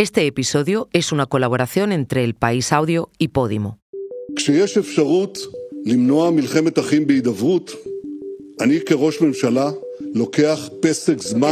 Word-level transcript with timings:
Este 0.00 0.26
episodio 0.26 0.88
es 0.94 1.12
una 1.12 1.26
colaboración 1.26 1.92
entre 1.92 2.24
El 2.24 2.32
País 2.34 2.72
Audio 2.72 3.10
y 3.18 3.28
Podimo. 3.28 3.78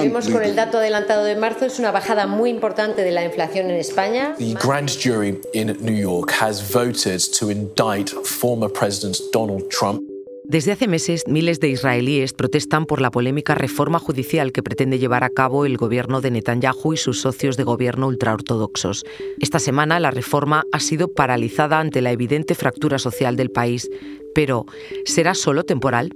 Vemos 0.00 0.28
con 0.30 0.42
el 0.42 0.56
dato 0.56 0.78
adelantado 0.78 1.24
de 1.24 1.36
marzo, 1.36 1.66
es 1.66 1.78
una 1.78 1.90
bajada 1.90 2.26
muy 2.26 2.48
importante 2.48 3.02
de 3.02 3.10
la 3.10 3.22
inflación 3.22 3.68
en 3.68 3.76
España. 3.76 4.34
The 4.38 4.54
grand 4.54 4.88
jury 4.88 5.38
in 5.52 5.76
New 5.82 5.94
York 5.94 6.32
has 6.40 6.72
voted 6.72 7.20
to 7.38 7.50
indict 7.50 8.08
former 8.24 8.72
President 8.72 9.18
Donald 9.30 9.68
Trump. 9.68 10.00
Desde 10.48 10.72
hace 10.72 10.88
meses, 10.88 11.24
miles 11.28 11.60
de 11.60 11.68
israelíes 11.68 12.32
protestan 12.32 12.86
por 12.86 13.02
la 13.02 13.10
polémica 13.10 13.54
reforma 13.54 13.98
judicial 13.98 14.50
que 14.50 14.62
pretende 14.62 14.98
llevar 14.98 15.22
a 15.22 15.28
cabo 15.28 15.66
el 15.66 15.76
gobierno 15.76 16.22
de 16.22 16.30
Netanyahu 16.30 16.94
y 16.94 16.96
sus 16.96 17.20
socios 17.20 17.58
de 17.58 17.64
gobierno 17.64 18.06
ultraortodoxos. 18.06 19.04
Esta 19.40 19.58
semana 19.58 20.00
la 20.00 20.10
reforma 20.10 20.64
ha 20.72 20.80
sido 20.80 21.12
paralizada 21.12 21.80
ante 21.80 22.00
la 22.00 22.12
evidente 22.12 22.54
fractura 22.54 22.98
social 22.98 23.36
del 23.36 23.50
país. 23.50 23.90
Pero, 24.34 24.64
¿será 25.04 25.34
solo 25.34 25.64
temporal? 25.64 26.14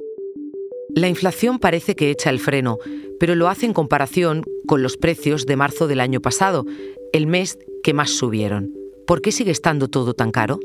La 0.94 1.08
inflación 1.08 1.58
parece 1.58 1.94
que 1.94 2.10
echa 2.10 2.30
el 2.30 2.40
freno, 2.40 2.78
pero 3.20 3.34
lo 3.34 3.50
hace 3.50 3.66
en 3.66 3.74
comparación 3.74 4.44
con 4.66 4.82
los 4.82 4.96
precios 4.96 5.44
de 5.44 5.56
marzo 5.56 5.88
del 5.88 6.00
año 6.00 6.22
pasado, 6.22 6.64
el 7.12 7.26
mes 7.26 7.58
que 7.82 7.92
más 7.92 8.08
subieron. 8.08 8.72
¿Por 9.06 9.20
qué 9.20 9.30
sigue 9.30 9.50
estando 9.50 9.88
todo 9.88 10.14
tan 10.14 10.30
caro? 10.30 10.58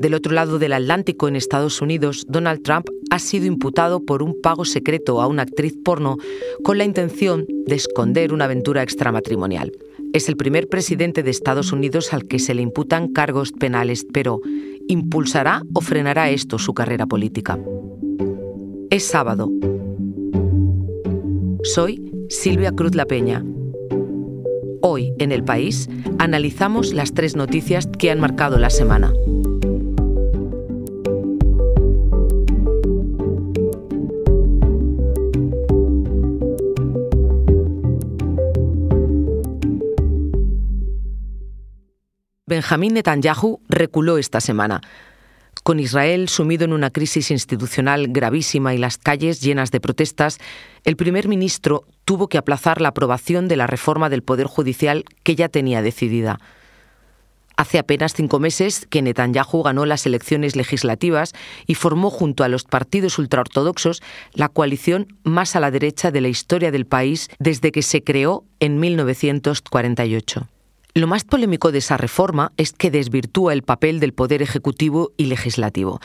Del 0.00 0.14
otro 0.14 0.32
lado 0.32 0.58
del 0.58 0.72
Atlántico, 0.72 1.28
en 1.28 1.36
Estados 1.36 1.82
Unidos, 1.82 2.24
Donald 2.26 2.62
Trump 2.62 2.86
ha 3.10 3.18
sido 3.18 3.44
imputado 3.44 4.02
por 4.02 4.22
un 4.22 4.40
pago 4.40 4.64
secreto 4.64 5.20
a 5.20 5.26
una 5.26 5.42
actriz 5.42 5.74
porno 5.84 6.16
con 6.64 6.78
la 6.78 6.84
intención 6.84 7.44
de 7.66 7.74
esconder 7.74 8.32
una 8.32 8.46
aventura 8.46 8.82
extramatrimonial. 8.82 9.72
Es 10.14 10.30
el 10.30 10.38
primer 10.38 10.68
presidente 10.68 11.22
de 11.22 11.30
Estados 11.30 11.70
Unidos 11.70 12.14
al 12.14 12.26
que 12.26 12.38
se 12.38 12.54
le 12.54 12.62
imputan 12.62 13.12
cargos 13.12 13.52
penales, 13.52 14.06
pero 14.10 14.40
¿impulsará 14.88 15.64
o 15.74 15.82
frenará 15.82 16.30
esto 16.30 16.58
su 16.58 16.72
carrera 16.72 17.04
política? 17.04 17.58
Es 18.88 19.04
sábado. 19.04 19.50
Soy 21.62 22.10
Silvia 22.30 22.72
Cruz 22.72 22.94
La 22.94 23.04
Peña. 23.04 23.44
Hoy, 24.80 25.12
en 25.18 25.30
el 25.30 25.44
país, 25.44 25.90
analizamos 26.18 26.94
las 26.94 27.12
tres 27.12 27.36
noticias 27.36 27.86
que 27.98 28.10
han 28.10 28.18
marcado 28.18 28.58
la 28.58 28.70
semana. 28.70 29.12
Benjamín 42.60 42.92
Netanyahu 42.92 43.62
reculó 43.70 44.18
esta 44.18 44.38
semana. 44.42 44.82
Con 45.62 45.80
Israel 45.80 46.28
sumido 46.28 46.66
en 46.66 46.74
una 46.74 46.90
crisis 46.90 47.30
institucional 47.30 48.08
gravísima 48.08 48.74
y 48.74 48.76
las 48.76 48.98
calles 48.98 49.40
llenas 49.40 49.70
de 49.70 49.80
protestas, 49.80 50.36
el 50.84 50.94
primer 50.94 51.26
ministro 51.26 51.86
tuvo 52.04 52.28
que 52.28 52.36
aplazar 52.36 52.82
la 52.82 52.88
aprobación 52.88 53.48
de 53.48 53.56
la 53.56 53.66
reforma 53.66 54.10
del 54.10 54.22
Poder 54.22 54.46
Judicial 54.46 55.04
que 55.22 55.36
ya 55.36 55.48
tenía 55.48 55.80
decidida. 55.80 56.38
Hace 57.56 57.78
apenas 57.78 58.12
cinco 58.12 58.38
meses 58.40 58.86
que 58.90 59.00
Netanyahu 59.00 59.62
ganó 59.62 59.86
las 59.86 60.04
elecciones 60.04 60.54
legislativas 60.54 61.32
y 61.66 61.76
formó 61.76 62.10
junto 62.10 62.44
a 62.44 62.48
los 62.48 62.64
partidos 62.64 63.18
ultraortodoxos 63.18 64.02
la 64.34 64.50
coalición 64.50 65.16
más 65.24 65.56
a 65.56 65.60
la 65.60 65.70
derecha 65.70 66.10
de 66.10 66.20
la 66.20 66.28
historia 66.28 66.70
del 66.70 66.84
país 66.84 67.30
desde 67.38 67.72
que 67.72 67.80
se 67.80 68.04
creó 68.04 68.44
en 68.58 68.78
1948. 68.80 70.46
Lo 70.94 71.06
más 71.06 71.24
polémico 71.24 71.70
de 71.70 71.78
esa 71.78 71.96
reforma 71.96 72.52
es 72.56 72.72
que 72.72 72.90
desvirtúa 72.90 73.52
el 73.52 73.62
papel 73.62 74.00
del 74.00 74.12
Poder 74.12 74.42
Ejecutivo 74.42 75.12
y 75.16 75.26
Legislativo. 75.26 76.00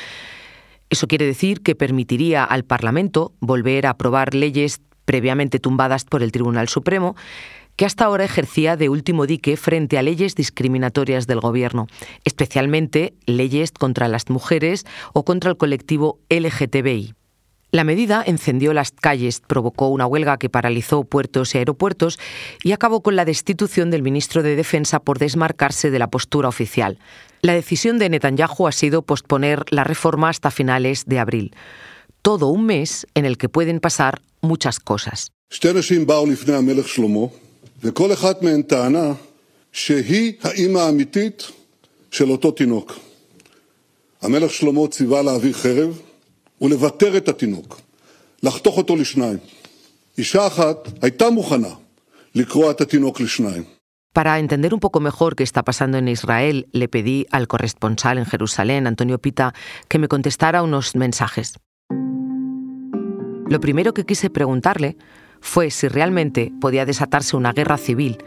Eso 0.89 1.08
quiere 1.08 1.25
decir 1.25 1.61
que 1.61 1.75
permitiría 1.75 2.44
al 2.44 2.64
Parlamento 2.64 3.33
volver 3.39 3.87
a 3.87 3.92
aprobar 3.92 4.36
leyes 4.36 4.82
previamente 5.05 5.60
tumbadas 5.60 6.05
por 6.05 6.21
el 6.21 6.32
Tribunal 6.32 6.67
Supremo, 6.67 7.15
que 7.76 7.86
hasta 7.86 8.05
ahora 8.05 8.26
ejercía 8.26 8.77
de 8.77 8.89
último 8.89 9.26
dique 9.26 9.58
frente 9.58 9.98
a 9.98 10.04
leyes 10.04 10.36
discriminatorias 10.36 11.26
del 11.27 11.39
Gobierno, 11.39 11.87
especialmente 12.23 13.15
leyes 13.26 13.71
contra 13.71 14.08
las 14.08 14.30
mujeres 14.30 14.86
o 15.14 15.26
contra 15.26 15.49
el 15.49 15.58
colectivo 15.58 16.20
LGTBI. 16.30 17.15
La 17.75 17.83
medida 17.83 18.23
encendió 18.25 18.71
las 18.71 18.91
calles, 18.91 19.41
provocó 19.45 19.89
una 19.89 20.08
huelga 20.08 20.37
que 20.37 20.47
paralizó 20.47 21.03
puertos 21.03 21.53
y 21.53 21.58
aeropuertos 21.58 22.19
y 22.63 22.71
acabó 22.71 23.02
con 23.02 23.17
la 23.17 23.25
destitución 23.25 23.91
del 23.91 24.02
ministro 24.02 24.43
de 24.43 24.55
Defensa 24.55 25.02
por 25.02 25.19
desmarcarse 25.19 25.91
de 25.91 25.99
la 25.99 26.09
postura 26.09 26.47
oficial. 26.47 26.99
La 27.41 27.53
decisión 27.53 27.99
de 27.99 28.08
Netanyahu 28.08 28.67
ha 28.67 28.71
sido 28.71 29.02
posponer 29.02 29.65
la 29.71 29.83
reforma 29.83 30.30
hasta 30.30 30.52
finales 30.52 31.03
de 31.05 31.19
abril. 31.19 31.53
Todo 32.21 32.47
un 32.47 32.65
mes 32.65 33.08
en 33.13 33.25
el 33.25 33.37
que 33.37 33.49
pueden 33.49 33.81
pasar 33.81 34.21
muchas 34.39 34.80
cosas. 34.80 35.33
Para 54.14 54.39
entender 54.39 54.73
un 54.73 54.80
poco 54.80 54.99
mejor 55.02 55.36
qué 55.36 55.43
está 55.43 55.64
pasando 55.64 55.98
en 55.98 56.08
Israel, 56.08 56.67
le 56.71 56.88
pedí 56.88 57.27
al 57.32 57.48
corresponsal 57.48 58.17
en 58.17 58.26
Jerusalén, 58.26 58.88
Antonio 58.88 59.20
Pita, 59.20 59.54
que 59.89 59.99
me 59.99 60.08
contestara 60.08 60.64
unos 60.64 60.95
mensajes. 60.95 61.55
Lo 63.49 63.60
primero 63.60 63.93
que 63.93 64.05
quise 64.05 64.30
preguntarle 64.30 64.98
fue 65.42 65.70
si 65.70 65.87
realmente 65.87 66.54
podía 66.61 66.86
desatarse 66.86 67.36
una 67.36 67.52
guerra 67.52 67.77
civil 67.77 68.17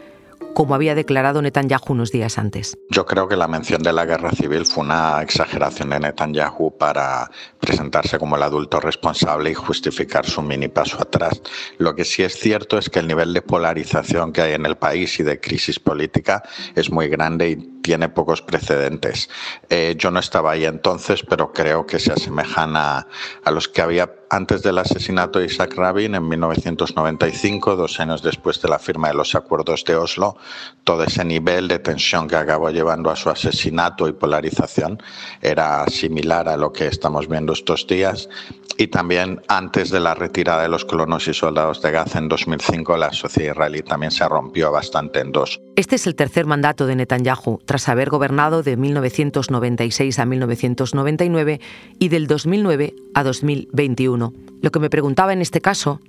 como 0.53 0.75
había 0.75 0.95
declarado 0.95 1.41
Netanyahu 1.41 1.93
unos 1.93 2.11
días 2.11 2.37
antes. 2.37 2.77
Yo 2.89 3.05
creo 3.05 3.27
que 3.27 3.35
la 3.35 3.47
mención 3.47 3.81
de 3.81 3.93
la 3.93 4.05
guerra 4.05 4.31
civil 4.31 4.65
fue 4.65 4.83
una 4.83 5.21
exageración 5.21 5.89
de 5.89 5.99
Netanyahu 5.99 6.77
para 6.77 7.29
presentarse 7.59 8.19
como 8.19 8.35
el 8.35 8.43
adulto 8.43 8.79
responsable 8.79 9.51
y 9.51 9.53
justificar 9.53 10.25
su 10.25 10.41
mini 10.41 10.67
paso 10.67 10.97
atrás. 11.01 11.41
Lo 11.77 11.95
que 11.95 12.05
sí 12.05 12.23
es 12.23 12.37
cierto 12.37 12.77
es 12.77 12.89
que 12.89 12.99
el 12.99 13.07
nivel 13.07 13.33
de 13.33 13.41
polarización 13.41 14.31
que 14.31 14.41
hay 14.41 14.53
en 14.53 14.65
el 14.65 14.77
país 14.77 15.19
y 15.19 15.23
de 15.23 15.39
crisis 15.39 15.79
política 15.79 16.43
es 16.75 16.91
muy 16.91 17.07
grande 17.07 17.49
y 17.49 17.55
tiene 17.81 18.09
pocos 18.09 18.41
precedentes. 18.41 19.29
Eh, 19.69 19.95
yo 19.97 20.11
no 20.11 20.19
estaba 20.19 20.51
ahí 20.51 20.65
entonces, 20.65 21.23
pero 21.27 21.51
creo 21.53 21.85
que 21.85 21.99
se 21.99 22.11
asemejan 22.11 22.75
a, 22.75 23.07
a 23.43 23.51
los 23.51 23.67
que 23.67 23.81
había 23.81 24.18
antes 24.29 24.61
del 24.61 24.77
asesinato 24.77 25.39
de 25.39 25.45
Isaac 25.45 25.73
Rabin 25.75 26.15
en 26.15 26.27
1995, 26.27 27.75
dos 27.75 27.99
años 27.99 28.21
después 28.21 28.61
de 28.61 28.69
la 28.69 28.79
firma 28.79 29.09
de 29.09 29.15
los 29.15 29.35
acuerdos 29.35 29.83
de 29.85 29.95
Oslo, 29.95 30.37
todo 30.83 31.03
ese 31.03 31.25
nivel 31.25 31.67
de 31.67 31.79
tensión 31.79 32.27
que 32.27 32.35
acabó 32.35 32.69
llevando 32.69 33.09
a 33.09 33.15
su 33.15 33.29
asesinato 33.29 34.07
y 34.07 34.13
polarización 34.13 35.01
era 35.41 35.85
similar 35.87 36.47
a 36.47 36.57
lo 36.57 36.71
que 36.71 36.87
estamos 36.87 37.27
viendo 37.27 37.53
estos 37.53 37.87
días. 37.87 38.29
Y 38.77 38.87
también 38.87 39.41
antes 39.49 39.89
de 39.89 39.99
la 39.99 40.13
retirada 40.13 40.61
de 40.61 40.69
los 40.69 40.85
colonos 40.85 41.27
y 41.27 41.33
soldados 41.33 41.81
de 41.81 41.91
Gaza 41.91 42.17
en 42.19 42.29
2005, 42.29 42.95
la 42.95 43.11
sociedad 43.11 43.51
israelí 43.51 43.81
también 43.81 44.11
se 44.11 44.25
rompió 44.25 44.71
bastante 44.71 45.19
en 45.19 45.33
dos. 45.33 45.59
Este 45.75 45.95
es 45.95 46.07
el 46.07 46.15
tercer 46.15 46.45
mandato 46.45 46.87
de 46.87 46.95
Netanyahu, 46.95 47.59
tras 47.65 47.89
haber 47.89 48.09
gobernado 48.09 48.63
de 48.63 48.77
1996 48.77 50.19
a 50.19 50.25
1999 50.25 51.59
y 51.99 52.07
del 52.07 52.27
2009 52.27 52.95
a 53.15 53.23
2021. 53.23 54.18
Lo 54.61 54.71
que 54.71 54.79
me 54.79 54.89
preguntaba 54.89 55.33
en 55.33 55.41
este 55.41 55.61
caso 55.61 55.99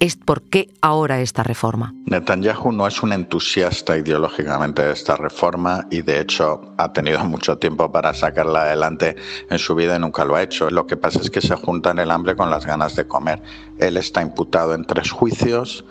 es 0.00 0.16
por 0.16 0.42
qué 0.42 0.70
ahora 0.80 1.20
esta 1.20 1.42
reforma. 1.42 1.92
Netanyahu 2.06 2.72
no 2.72 2.86
es 2.86 3.02
un 3.02 3.12
entusiasta 3.12 3.96
ideológicamente 3.96 4.82
de 4.82 4.92
esta 4.92 5.16
reforma 5.16 5.86
y 5.90 6.02
de 6.02 6.20
hecho 6.20 6.72
ha 6.76 6.92
tenido 6.92 7.24
mucho 7.24 7.58
tiempo 7.58 7.90
para 7.90 8.14
sacarla 8.14 8.62
adelante 8.62 9.16
en 9.50 9.58
su 9.58 9.74
vida 9.74 9.96
y 9.96 9.98
nunca 9.98 10.24
lo 10.24 10.36
ha 10.36 10.42
hecho. 10.42 10.70
Lo 10.70 10.86
que 10.86 10.96
pasa 10.96 11.20
es 11.20 11.30
que 11.30 11.40
se 11.40 11.54
juntan 11.56 11.98
el 11.98 12.10
hambre 12.10 12.36
con 12.36 12.50
las 12.50 12.64
ganas 12.64 12.94
de 12.94 13.06
comer. 13.06 13.42
Él 13.78 13.96
está 13.96 14.22
imputado 14.22 14.74
en 14.74 14.84
tres 14.84 15.10
juicios. 15.10 15.84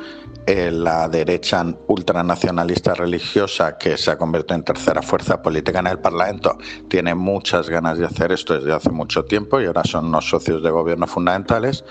La 0.48 1.10
derecha 1.10 1.66
ultranacionalista 1.88 2.94
religiosa, 2.94 3.78
que 3.78 3.98
se 3.98 4.12
ha 4.12 4.18
convertido 4.18 4.56
en 4.56 4.64
tercera 4.64 5.02
fuerza 5.02 5.42
política 5.42 5.80
en 5.80 5.88
el 5.88 6.00
Parlamento, 6.00 6.58
tiene 6.88 7.14
muchas 7.16 7.70
ganas 7.70 7.98
de 7.98 8.06
hacer 8.06 8.32
esto 8.32 8.54
desde 8.54 8.72
hace 8.72 8.90
mucho 8.90 9.26
tiempo 9.26 9.60
y 9.60 9.66
ahora 9.66 9.84
son 9.84 10.06
unos 10.06 10.30
socios 10.30 10.64
de 10.64 10.70
gobierno 10.70 11.06
fundamentales. 11.06 11.84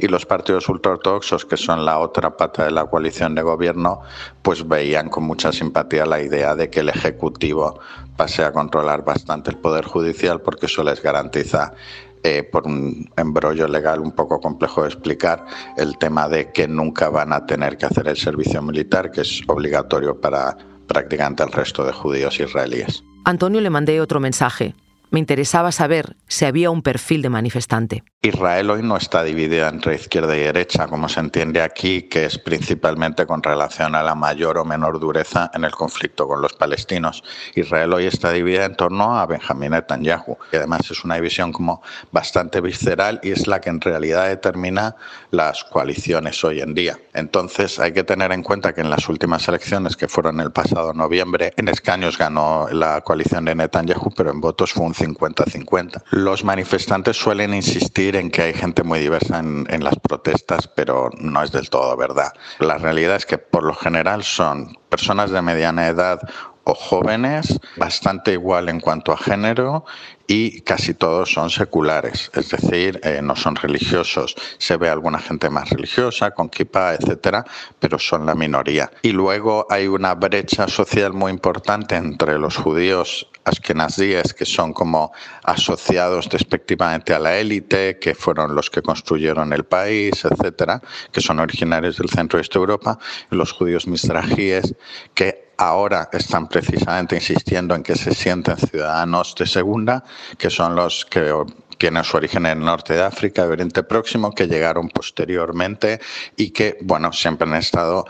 Y 0.00 0.08
los 0.08 0.26
partidos 0.26 0.68
ultraortodoxos, 0.68 1.44
que 1.44 1.56
son 1.56 1.84
la 1.84 2.00
otra 2.00 2.36
pata 2.36 2.64
de 2.64 2.72
la 2.72 2.86
coalición 2.86 3.36
de 3.36 3.42
gobierno, 3.42 4.00
pues 4.42 4.66
veían 4.66 5.08
con 5.08 5.22
mucha 5.22 5.52
simpatía 5.52 6.04
la 6.04 6.20
idea 6.20 6.56
de 6.56 6.68
que 6.68 6.80
el 6.80 6.88
Ejecutivo 6.88 7.78
pase 8.16 8.44
a 8.44 8.52
controlar 8.52 9.04
bastante 9.04 9.50
el 9.50 9.58
Poder 9.58 9.84
Judicial 9.84 10.40
porque 10.40 10.66
eso 10.66 10.82
les 10.82 11.00
garantiza 11.00 11.74
eh, 12.22 12.42
por 12.42 12.66
un 12.66 13.10
embrollo 13.16 13.66
legal 13.68 14.00
un 14.00 14.12
poco 14.12 14.40
complejo 14.40 14.82
de 14.82 14.88
explicar, 14.88 15.44
el 15.76 15.96
tema 15.98 16.28
de 16.28 16.50
que 16.52 16.68
nunca 16.68 17.08
van 17.08 17.32
a 17.32 17.46
tener 17.46 17.76
que 17.76 17.86
hacer 17.86 18.08
el 18.08 18.16
servicio 18.16 18.62
militar, 18.62 19.10
que 19.10 19.22
es 19.22 19.42
obligatorio 19.46 20.20
para 20.20 20.56
prácticamente 20.86 21.42
el 21.42 21.52
resto 21.52 21.84
de 21.84 21.92
judíos 21.92 22.38
israelíes. 22.40 23.02
Antonio 23.24 23.60
le 23.60 23.70
mandé 23.70 24.00
otro 24.00 24.20
mensaje 24.20 24.74
me 25.10 25.18
interesaba 25.18 25.72
saber 25.72 26.16
si 26.26 26.44
había 26.44 26.70
un 26.70 26.82
perfil 26.82 27.22
de 27.22 27.28
manifestante. 27.28 28.04
Israel 28.22 28.70
hoy 28.70 28.82
no 28.82 28.96
está 28.96 29.22
dividida 29.24 29.68
entre 29.68 29.94
izquierda 29.94 30.36
y 30.36 30.40
derecha, 30.40 30.86
como 30.86 31.08
se 31.08 31.20
entiende 31.20 31.62
aquí, 31.62 32.02
que 32.02 32.26
es 32.26 32.38
principalmente 32.38 33.26
con 33.26 33.42
relación 33.42 33.94
a 33.94 34.02
la 34.02 34.14
mayor 34.14 34.58
o 34.58 34.64
menor 34.64 35.00
dureza 35.00 35.50
en 35.54 35.64
el 35.64 35.72
conflicto 35.72 36.28
con 36.28 36.42
los 36.42 36.52
palestinos. 36.52 37.24
Israel 37.54 37.94
hoy 37.94 38.06
está 38.06 38.30
dividida 38.30 38.66
en 38.66 38.76
torno 38.76 39.18
a 39.18 39.26
Benjamín 39.26 39.70
Netanyahu, 39.70 40.36
y 40.52 40.56
además 40.56 40.90
es 40.90 41.02
una 41.02 41.14
división 41.14 41.50
como 41.50 41.82
bastante 42.12 42.60
visceral 42.60 43.20
y 43.22 43.30
es 43.30 43.46
la 43.46 43.60
que 43.60 43.70
en 43.70 43.80
realidad 43.80 44.28
determina 44.28 44.96
las 45.30 45.64
coaliciones 45.64 46.44
hoy 46.44 46.60
en 46.60 46.74
día. 46.74 46.98
Entonces 47.14 47.78
hay 47.78 47.92
que 47.92 48.04
tener 48.04 48.32
en 48.32 48.42
cuenta 48.42 48.74
que 48.74 48.82
en 48.82 48.90
las 48.90 49.08
últimas 49.08 49.48
elecciones 49.48 49.96
que 49.96 50.08
fueron 50.08 50.40
el 50.40 50.52
pasado 50.52 50.92
noviembre, 50.92 51.52
en 51.56 51.68
escaños 51.68 52.18
ganó 52.18 52.68
la 52.70 53.00
coalición 53.00 53.46
de 53.46 53.54
Netanyahu, 53.54 54.12
pero 54.14 54.30
en 54.30 54.40
votos 54.40 54.72
fue 54.72 54.84
50-50. 55.00 56.02
Los 56.10 56.44
manifestantes 56.44 57.16
suelen 57.16 57.54
insistir 57.54 58.16
en 58.16 58.30
que 58.30 58.42
hay 58.42 58.54
gente 58.54 58.82
muy 58.82 59.00
diversa 59.00 59.38
en, 59.38 59.66
en 59.70 59.82
las 59.82 59.96
protestas, 59.98 60.68
pero 60.68 61.10
no 61.18 61.42
es 61.42 61.52
del 61.52 61.70
todo 61.70 61.96
verdad. 61.96 62.32
La 62.58 62.78
realidad 62.78 63.16
es 63.16 63.26
que 63.26 63.38
por 63.38 63.64
lo 63.64 63.74
general 63.74 64.22
son 64.24 64.76
personas 64.88 65.30
de 65.30 65.42
mediana 65.42 65.88
edad 65.88 66.20
o 66.64 66.74
jóvenes, 66.74 67.58
bastante 67.76 68.32
igual 68.32 68.68
en 68.68 68.80
cuanto 68.80 69.12
a 69.12 69.16
género 69.16 69.84
y 70.30 70.60
casi 70.60 70.94
todos 70.94 71.32
son 71.32 71.50
seculares, 71.50 72.30
es 72.34 72.50
decir, 72.50 73.00
eh, 73.02 73.20
no 73.20 73.34
son 73.34 73.56
religiosos. 73.56 74.36
Se 74.58 74.76
ve 74.76 74.88
alguna 74.88 75.18
gente 75.18 75.50
más 75.50 75.68
religiosa, 75.70 76.30
con 76.30 76.48
kippah, 76.48 76.94
etcétera, 76.94 77.44
pero 77.80 77.98
son 77.98 78.26
la 78.26 78.36
minoría. 78.36 78.88
Y 79.02 79.10
luego 79.10 79.66
hay 79.68 79.88
una 79.88 80.14
brecha 80.14 80.68
social 80.68 81.14
muy 81.14 81.32
importante 81.32 81.96
entre 81.96 82.38
los 82.38 82.56
judíos 82.56 83.26
askenazíes, 83.44 84.32
que 84.32 84.44
son 84.44 84.72
como 84.72 85.12
asociados 85.42 86.28
despectivamente 86.28 87.12
a 87.12 87.18
la 87.18 87.36
élite, 87.36 87.98
que 87.98 88.14
fueron 88.14 88.54
los 88.54 88.70
que 88.70 88.82
construyeron 88.82 89.52
el 89.52 89.64
país, 89.64 90.24
etcétera, 90.24 90.80
que 91.10 91.20
son 91.20 91.40
originarios 91.40 91.96
del 91.96 92.08
centro 92.08 92.38
de 92.38 92.46
Europa, 92.54 93.00
y 93.32 93.34
los 93.34 93.50
judíos 93.50 93.88
misrajíes, 93.88 94.76
que 95.14 95.39
ahora 95.60 96.08
están 96.10 96.48
precisamente 96.48 97.16
insistiendo 97.16 97.74
en 97.74 97.82
que 97.82 97.94
se 97.94 98.14
sienten 98.14 98.56
ciudadanos 98.56 99.34
de 99.34 99.46
segunda, 99.46 100.02
que 100.38 100.48
son 100.48 100.74
los 100.74 101.04
que 101.04 101.34
tienen 101.76 102.02
su 102.02 102.16
origen 102.16 102.46
en 102.46 102.58
el 102.58 102.64
norte 102.64 102.94
de 102.94 103.02
África, 103.02 103.44
Oriente 103.44 103.82
Próximo, 103.82 104.32
que 104.32 104.46
llegaron 104.46 104.88
posteriormente 104.88 106.00
y 106.34 106.50
que, 106.50 106.78
bueno, 106.80 107.12
siempre 107.12 107.46
han 107.46 107.56
estado 107.56 108.06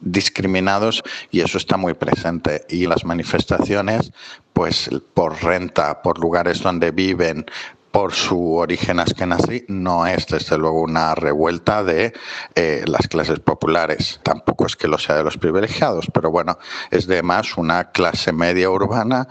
discriminados 0.00 1.02
y 1.30 1.40
eso 1.40 1.56
está 1.56 1.78
muy 1.78 1.94
presente. 1.94 2.66
Y 2.68 2.86
las 2.86 3.02
manifestaciones, 3.06 4.12
pues 4.52 4.90
por 5.14 5.42
renta, 5.42 6.02
por 6.02 6.18
lugares 6.18 6.60
donde 6.60 6.90
viven, 6.90 7.46
por 7.90 8.12
su 8.14 8.54
origen 8.54 9.00
askenazi, 9.00 9.64
no 9.68 10.06
es 10.06 10.26
desde 10.26 10.56
luego 10.58 10.82
una 10.82 11.14
revuelta 11.14 11.82
de 11.82 12.12
eh, 12.54 12.84
las 12.86 13.08
clases 13.08 13.40
populares. 13.40 14.20
Tampoco 14.22 14.66
es 14.66 14.76
que 14.76 14.88
lo 14.88 14.98
sea 14.98 15.16
de 15.16 15.24
los 15.24 15.38
privilegiados, 15.38 16.06
pero 16.12 16.30
bueno, 16.30 16.58
es 16.90 17.06
de 17.06 17.22
más 17.22 17.56
una 17.56 17.90
clase 17.90 18.32
media 18.32 18.70
urbana 18.70 19.28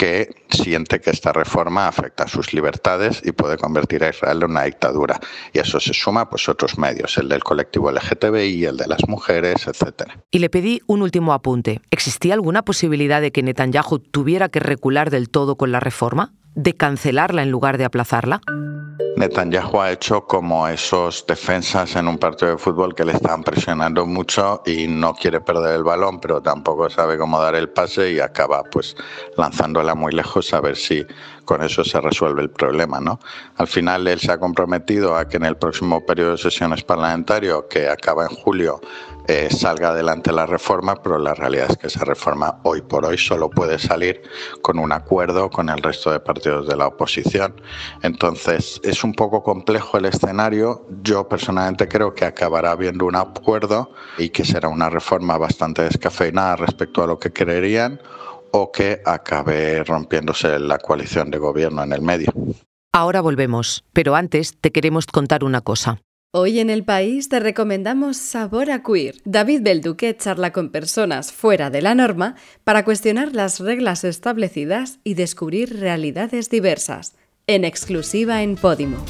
que 0.00 0.46
siente 0.48 0.98
que 0.98 1.10
esta 1.10 1.30
reforma 1.30 1.86
afecta 1.86 2.24
a 2.24 2.26
sus 2.26 2.54
libertades 2.54 3.20
y 3.22 3.32
puede 3.32 3.58
convertir 3.58 4.02
a 4.02 4.08
Israel 4.08 4.38
en 4.38 4.50
una 4.50 4.62
dictadura. 4.62 5.20
Y 5.52 5.58
eso 5.58 5.78
se 5.78 5.92
suma 5.92 6.30
pues 6.30 6.48
otros 6.48 6.78
medios, 6.78 7.18
el 7.18 7.28
del 7.28 7.44
colectivo 7.44 7.92
LGTBI, 7.92 8.64
el 8.64 8.78
de 8.78 8.86
las 8.86 9.06
mujeres, 9.08 9.66
etcétera. 9.66 10.24
Y 10.30 10.38
le 10.38 10.48
pedí 10.48 10.80
un 10.86 11.02
último 11.02 11.34
apunte. 11.34 11.82
¿Existía 11.90 12.32
alguna 12.32 12.62
posibilidad 12.62 13.20
de 13.20 13.30
que 13.30 13.42
Netanyahu 13.42 13.98
tuviera 13.98 14.48
que 14.48 14.60
recular 14.60 15.10
del 15.10 15.28
todo 15.28 15.56
con 15.56 15.70
la 15.70 15.80
reforma? 15.80 16.32
De 16.54 16.76
cancelarla 16.76 17.42
en 17.42 17.50
lugar 17.50 17.78
de 17.78 17.84
aplazarla? 17.84 18.40
Netanyahu 19.16 19.80
ha 19.80 19.92
hecho 19.92 20.26
como 20.26 20.66
esos 20.66 21.26
defensas 21.26 21.94
en 21.96 22.08
un 22.08 22.16
partido 22.16 22.52
de 22.52 22.58
fútbol 22.58 22.94
que 22.94 23.04
le 23.04 23.12
están 23.12 23.42
presionando 23.42 24.06
mucho 24.06 24.62
y 24.64 24.86
no 24.86 25.12
quiere 25.12 25.42
perder 25.42 25.74
el 25.74 25.84
balón, 25.84 26.20
pero 26.20 26.40
tampoco 26.40 26.88
sabe 26.88 27.18
cómo 27.18 27.38
dar 27.38 27.54
el 27.54 27.68
pase 27.68 28.12
y 28.12 28.20
acaba 28.20 28.62
pues 28.62 28.96
lanzándola 29.36 29.94
muy 29.94 30.12
lejos 30.12 30.54
a 30.54 30.60
ver 30.62 30.76
si 30.76 31.04
con 31.50 31.64
eso 31.64 31.82
se 31.82 32.00
resuelve 32.00 32.42
el 32.42 32.50
problema, 32.50 33.00
¿no? 33.00 33.18
Al 33.56 33.66
final 33.66 34.06
él 34.06 34.20
se 34.20 34.30
ha 34.30 34.38
comprometido 34.38 35.16
a 35.16 35.26
que 35.26 35.36
en 35.36 35.44
el 35.44 35.56
próximo 35.56 36.06
periodo 36.06 36.30
de 36.30 36.38
sesiones 36.38 36.84
parlamentario, 36.84 37.66
que 37.66 37.88
acaba 37.88 38.22
en 38.22 38.28
julio, 38.28 38.80
eh, 39.26 39.48
salga 39.50 39.88
adelante 39.88 40.30
la 40.30 40.46
reforma, 40.46 41.02
pero 41.02 41.18
la 41.18 41.34
realidad 41.34 41.66
es 41.68 41.76
que 41.76 41.88
esa 41.88 42.04
reforma 42.04 42.60
hoy 42.62 42.82
por 42.82 43.04
hoy 43.04 43.18
solo 43.18 43.50
puede 43.50 43.80
salir 43.80 44.22
con 44.62 44.78
un 44.78 44.92
acuerdo 44.92 45.50
con 45.50 45.68
el 45.70 45.82
resto 45.82 46.12
de 46.12 46.20
partidos 46.20 46.68
de 46.68 46.76
la 46.76 46.86
oposición. 46.86 47.60
Entonces 48.02 48.80
es 48.84 49.02
un 49.02 49.12
poco 49.14 49.42
complejo 49.42 49.98
el 49.98 50.04
escenario. 50.04 50.86
Yo 51.02 51.28
personalmente 51.28 51.88
creo 51.88 52.14
que 52.14 52.26
acabará 52.26 52.70
habiendo 52.70 53.06
un 53.06 53.16
acuerdo 53.16 53.90
y 54.18 54.28
que 54.28 54.44
será 54.44 54.68
una 54.68 54.88
reforma 54.88 55.36
bastante 55.36 55.82
descafeinada 55.82 56.54
respecto 56.54 57.02
a 57.02 57.08
lo 57.08 57.18
que 57.18 57.32
creerían 57.32 58.00
o 58.52 58.72
que 58.72 59.00
acabe 59.04 59.84
rompiéndose 59.84 60.58
la 60.58 60.78
coalición 60.78 61.30
de 61.30 61.38
gobierno 61.38 61.82
en 61.82 61.92
el 61.92 62.02
medio. 62.02 62.32
Ahora 62.92 63.20
volvemos, 63.20 63.84
pero 63.92 64.16
antes 64.16 64.56
te 64.60 64.72
queremos 64.72 65.06
contar 65.06 65.44
una 65.44 65.60
cosa. 65.60 66.00
Hoy 66.32 66.60
en 66.60 66.70
el 66.70 66.84
país 66.84 67.28
te 67.28 67.40
recomendamos 67.40 68.16
Sabor 68.16 68.70
a 68.70 68.84
Queer. 68.84 69.16
David 69.24 69.62
Belduque 69.62 70.16
charla 70.16 70.52
con 70.52 70.70
personas 70.70 71.32
fuera 71.32 71.70
de 71.70 71.82
la 71.82 71.96
norma 71.96 72.36
para 72.62 72.84
cuestionar 72.84 73.34
las 73.34 73.58
reglas 73.58 74.04
establecidas 74.04 75.00
y 75.02 75.14
descubrir 75.14 75.80
realidades 75.80 76.48
diversas. 76.48 77.16
En 77.48 77.64
exclusiva 77.64 78.42
en 78.42 78.54
Podimo. 78.54 79.04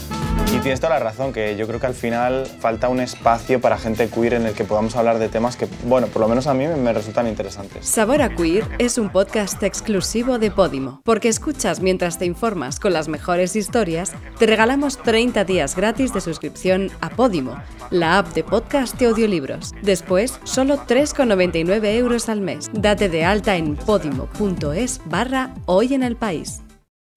Y 0.61 0.63
tienes 0.63 0.79
toda 0.79 0.99
la 0.99 0.99
razón, 0.99 1.33
que 1.33 1.57
yo 1.57 1.67
creo 1.67 1.81
que 1.81 1.87
al 1.87 1.95
final 1.95 2.47
falta 2.47 2.91
un 2.91 3.01
espacio 3.01 3.63
para 3.63 3.79
gente 3.79 4.11
queer 4.11 4.35
en 4.35 4.45
el 4.45 4.53
que 4.53 4.65
podamos 4.65 4.95
hablar 4.95 5.19
de 5.19 5.31
temas 5.31 5.57
que, 5.57 5.67
bueno, 5.87 6.09
por 6.09 6.21
lo 6.21 6.29
menos 6.29 6.47
a 6.47 6.53
mí 6.53 6.67
me 6.67 6.93
resultan 6.93 7.27
interesantes. 7.27 7.87
Sabor 7.87 8.21
a 8.21 8.37
Queer 8.37 8.65
es 8.79 8.99
un 8.99 9.09
podcast 9.09 9.63
exclusivo 9.63 10.39
de 10.39 10.51
Podimo, 10.51 11.01
porque 11.03 11.31
escuchas 11.31 11.81
mientras 11.81 12.19
te 12.19 12.27
informas 12.27 12.79
con 12.79 12.93
las 12.93 13.09
mejores 13.09 13.57
historias, 13.57 14.13
te 14.39 14.45
regalamos 14.45 14.99
30 14.99 15.45
días 15.45 15.75
gratis 15.75 16.13
de 16.13 16.21
suscripción 16.21 16.91
a 17.01 17.09
Podimo, 17.09 17.57
la 17.89 18.19
app 18.19 18.35
de 18.35 18.45
podcast 18.45 18.99
de 18.99 19.07
audiolibros. 19.07 19.73
Después, 19.81 20.41
solo 20.45 20.77
3,99 20.87 21.87
euros 21.95 22.29
al 22.29 22.43
mes. 22.43 22.69
Date 22.75 23.09
de 23.09 23.25
alta 23.25 23.57
en 23.57 23.77
podimo.es 23.77 25.01
barra 25.07 25.55
hoy 25.65 25.95
en 25.95 26.03
el 26.03 26.17
país. 26.17 26.61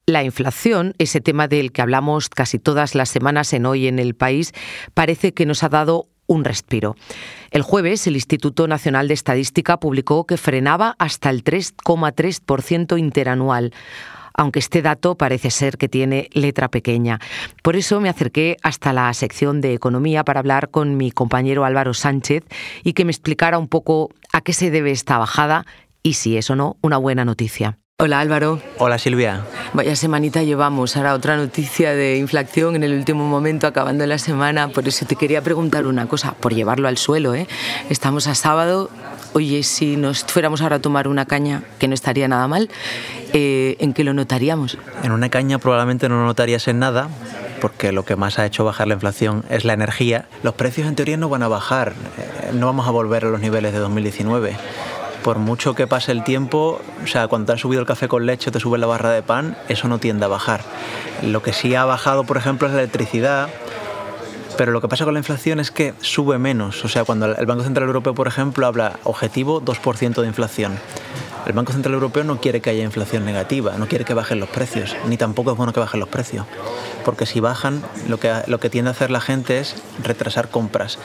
La 0.06 0.26
inflación, 0.26 0.96
ese 0.98 1.22
tema 1.22 1.48
del 1.48 1.72
que 1.72 1.82
hablamos 1.82 2.28
casi 2.28 2.60
todas 2.60 2.94
las 2.94 3.08
semanas 3.08 3.54
en 3.54 3.66
Hoy 3.66 3.88
en 3.88 4.00
el 4.00 4.16
País, 4.16 4.52
parece 4.94 5.34
que 5.34 5.46
nos 5.46 5.64
ha 5.64 5.70
dado 5.70 6.10
un 6.28 6.44
respiro. 6.44 6.98
El 7.52 7.62
jueves, 7.62 8.06
el 8.06 8.16
Instituto 8.16 8.68
Nacional 8.68 9.08
de 9.08 9.14
Estadística 9.14 9.80
publicó 9.80 10.26
que 10.26 10.36
frenaba 10.36 10.96
hasta 11.00 11.30
el 11.30 11.46
3,3% 11.46 13.00
interanual 13.00 13.72
aunque 14.36 14.58
este 14.58 14.82
dato 14.82 15.16
parece 15.16 15.52
ser 15.52 15.78
que 15.78 15.88
tiene 15.88 16.28
letra 16.34 16.68
pequeña. 16.68 17.20
Por 17.62 17.76
eso 17.76 18.02
me 18.02 18.10
acerqué 18.10 18.58
hasta 18.64 18.92
la 18.92 19.14
sección 19.14 19.62
de 19.62 19.76
economía 19.76 20.24
para 20.24 20.40
hablar 20.40 20.72
con 20.72 20.98
mi 20.98 21.12
compañero 21.12 21.66
Álvaro 21.66 21.94
Sánchez 21.94 22.44
y 22.84 22.94
que 22.94 23.06
me 23.06 23.12
explicara 23.12 23.60
un 23.60 23.68
poco 23.68 24.10
a 24.32 24.42
qué 24.42 24.54
se 24.54 24.72
debe 24.72 24.90
esta 24.90 25.20
bajada 25.20 25.68
y 26.02 26.14
si 26.14 26.36
es 26.36 26.50
o 26.50 26.56
no 26.56 26.78
una 26.82 26.98
buena 26.98 27.26
noticia. 27.26 27.78
Hola 28.06 28.20
Álvaro. 28.20 28.60
Hola 28.80 28.98
Silvia. 28.98 29.46
Vaya 29.72 29.96
semanita 29.96 30.44
llevamos. 30.44 30.98
Ahora 30.98 31.14
otra 31.14 31.38
noticia 31.38 31.96
de 31.96 32.18
inflación 32.18 32.76
en 32.76 32.84
el 32.84 32.92
último 32.92 33.26
momento, 33.26 33.66
acabando 33.66 34.06
la 34.06 34.18
semana. 34.18 34.68
Por 34.68 34.86
eso 34.90 35.06
te 35.06 35.16
quería 35.16 35.42
preguntar 35.42 35.88
una 35.88 36.06
cosa, 36.06 36.34
por 36.34 36.54
llevarlo 36.54 36.90
al 36.90 36.98
suelo. 36.98 37.34
¿eh? 37.34 37.48
Estamos 37.90 38.28
a 38.28 38.36
sábado. 38.36 38.90
Oye, 39.32 39.64
si 39.64 39.96
nos 39.96 40.26
fuéramos 40.26 40.62
ahora 40.62 40.76
a 40.76 40.80
tomar 40.80 41.08
una 41.08 41.26
caña, 41.26 41.64
que 41.80 41.88
no 41.88 41.94
estaría 41.94 42.28
nada 42.28 42.46
mal, 42.50 42.70
eh, 43.32 43.78
¿en 43.80 43.94
qué 43.94 44.04
lo 44.04 44.14
notaríamos? 44.14 44.78
En 45.02 45.14
una 45.14 45.30
caña 45.30 45.58
probablemente 45.58 46.10
no 46.10 46.26
notarías 46.26 46.68
en 46.68 46.80
nada, 46.80 47.08
porque 47.62 47.94
lo 47.94 48.04
que 48.04 48.18
más 48.18 48.38
ha 48.38 48.46
hecho 48.46 48.66
bajar 48.66 48.90
la 48.90 48.96
inflación 48.96 49.46
es 49.50 49.64
la 49.64 49.72
energía. 49.72 50.26
Los 50.44 50.56
precios 50.56 50.90
en 50.90 50.96
teoría 50.96 51.16
no 51.16 51.30
van 51.30 51.44
a 51.44 51.48
bajar, 51.48 51.94
eh, 52.18 52.52
no 52.52 52.66
vamos 52.66 52.86
a 52.86 52.92
volver 52.92 53.24
a 53.24 53.30
los 53.30 53.40
niveles 53.40 53.72
de 53.72 53.80
2019 53.80 54.58
por 55.24 55.39
mucho 55.39 55.74
que 55.74 55.88
pase 55.88 56.12
el 56.12 56.24
tiempo, 56.24 56.82
o 57.03 57.08
sea, 57.08 57.27
cuando 57.27 57.48
te 57.48 57.53
has 57.53 57.62
subido 57.62 57.82
el 57.82 57.88
café 57.88 58.08
con 58.08 58.25
leche 58.25 58.50
o 58.50 58.51
te 58.51 58.60
sube 58.60 58.77
la 58.77 58.86
barra 58.86 59.12
de 59.12 59.24
pan, 59.24 59.58
eso 59.70 59.88
no 59.88 59.98
tiende 59.98 60.25
a 60.25 60.27
bajar. 60.27 60.62
Lo 61.24 61.42
que 61.42 61.53
sí 61.53 61.74
ha 61.75 61.86
bajado, 61.86 62.25
por 62.25 62.38
ejemplo, 62.38 62.68
es 62.68 62.74
la 62.74 62.82
electricidad, 62.82 63.50
pero 64.58 64.72
lo 64.72 64.82
que 64.82 64.88
pasa 64.88 65.06
con 65.06 65.13
la 65.13 65.20
inflación 65.20 65.60
es 65.60 65.72
que 65.72 65.94
sube 66.01 66.38
menos. 66.38 66.84
O 66.86 66.89
sea, 66.89 67.06
cuando 67.06 67.25
el 67.25 67.46
Banco 67.46 67.63
Central 67.63 67.88
Europeo, 67.88 68.13
por 68.13 68.27
ejemplo, 68.27 68.68
habla 68.68 69.00
objetivo 69.03 69.62
2% 69.62 70.22
de 70.22 70.27
inflación. 70.27 70.77
El 71.46 71.53
Banco 71.53 71.74
Central 71.74 71.96
Europeo 71.96 72.24
no 72.24 72.39
quiere 72.39 72.62
que 72.62 72.70
haya 72.70 72.84
inflación 72.84 73.25
negativa, 73.25 73.77
no 73.77 73.88
quiere 73.88 74.06
que 74.06 74.13
bajen 74.13 74.39
los 74.39 74.50
precios, 74.50 74.96
ni 75.08 75.18
tampoco 75.18 75.51
es 75.51 75.58
bueno 75.58 75.74
que 75.74 75.80
bajen 75.80 76.00
los 76.00 76.08
precios. 76.08 76.46
Porque 77.03 77.25
si 77.25 77.39
bajan, 77.39 77.82
lo 78.08 78.18
que, 78.18 78.32
lo 78.48 78.60
que 78.60 78.70
tiende 78.70 78.89
a 78.89 78.92
hacer 78.92 79.12
la 79.12 79.20
gente 79.20 79.60
es 79.60 79.75
retrasar 80.03 80.50
compras 80.50 81.00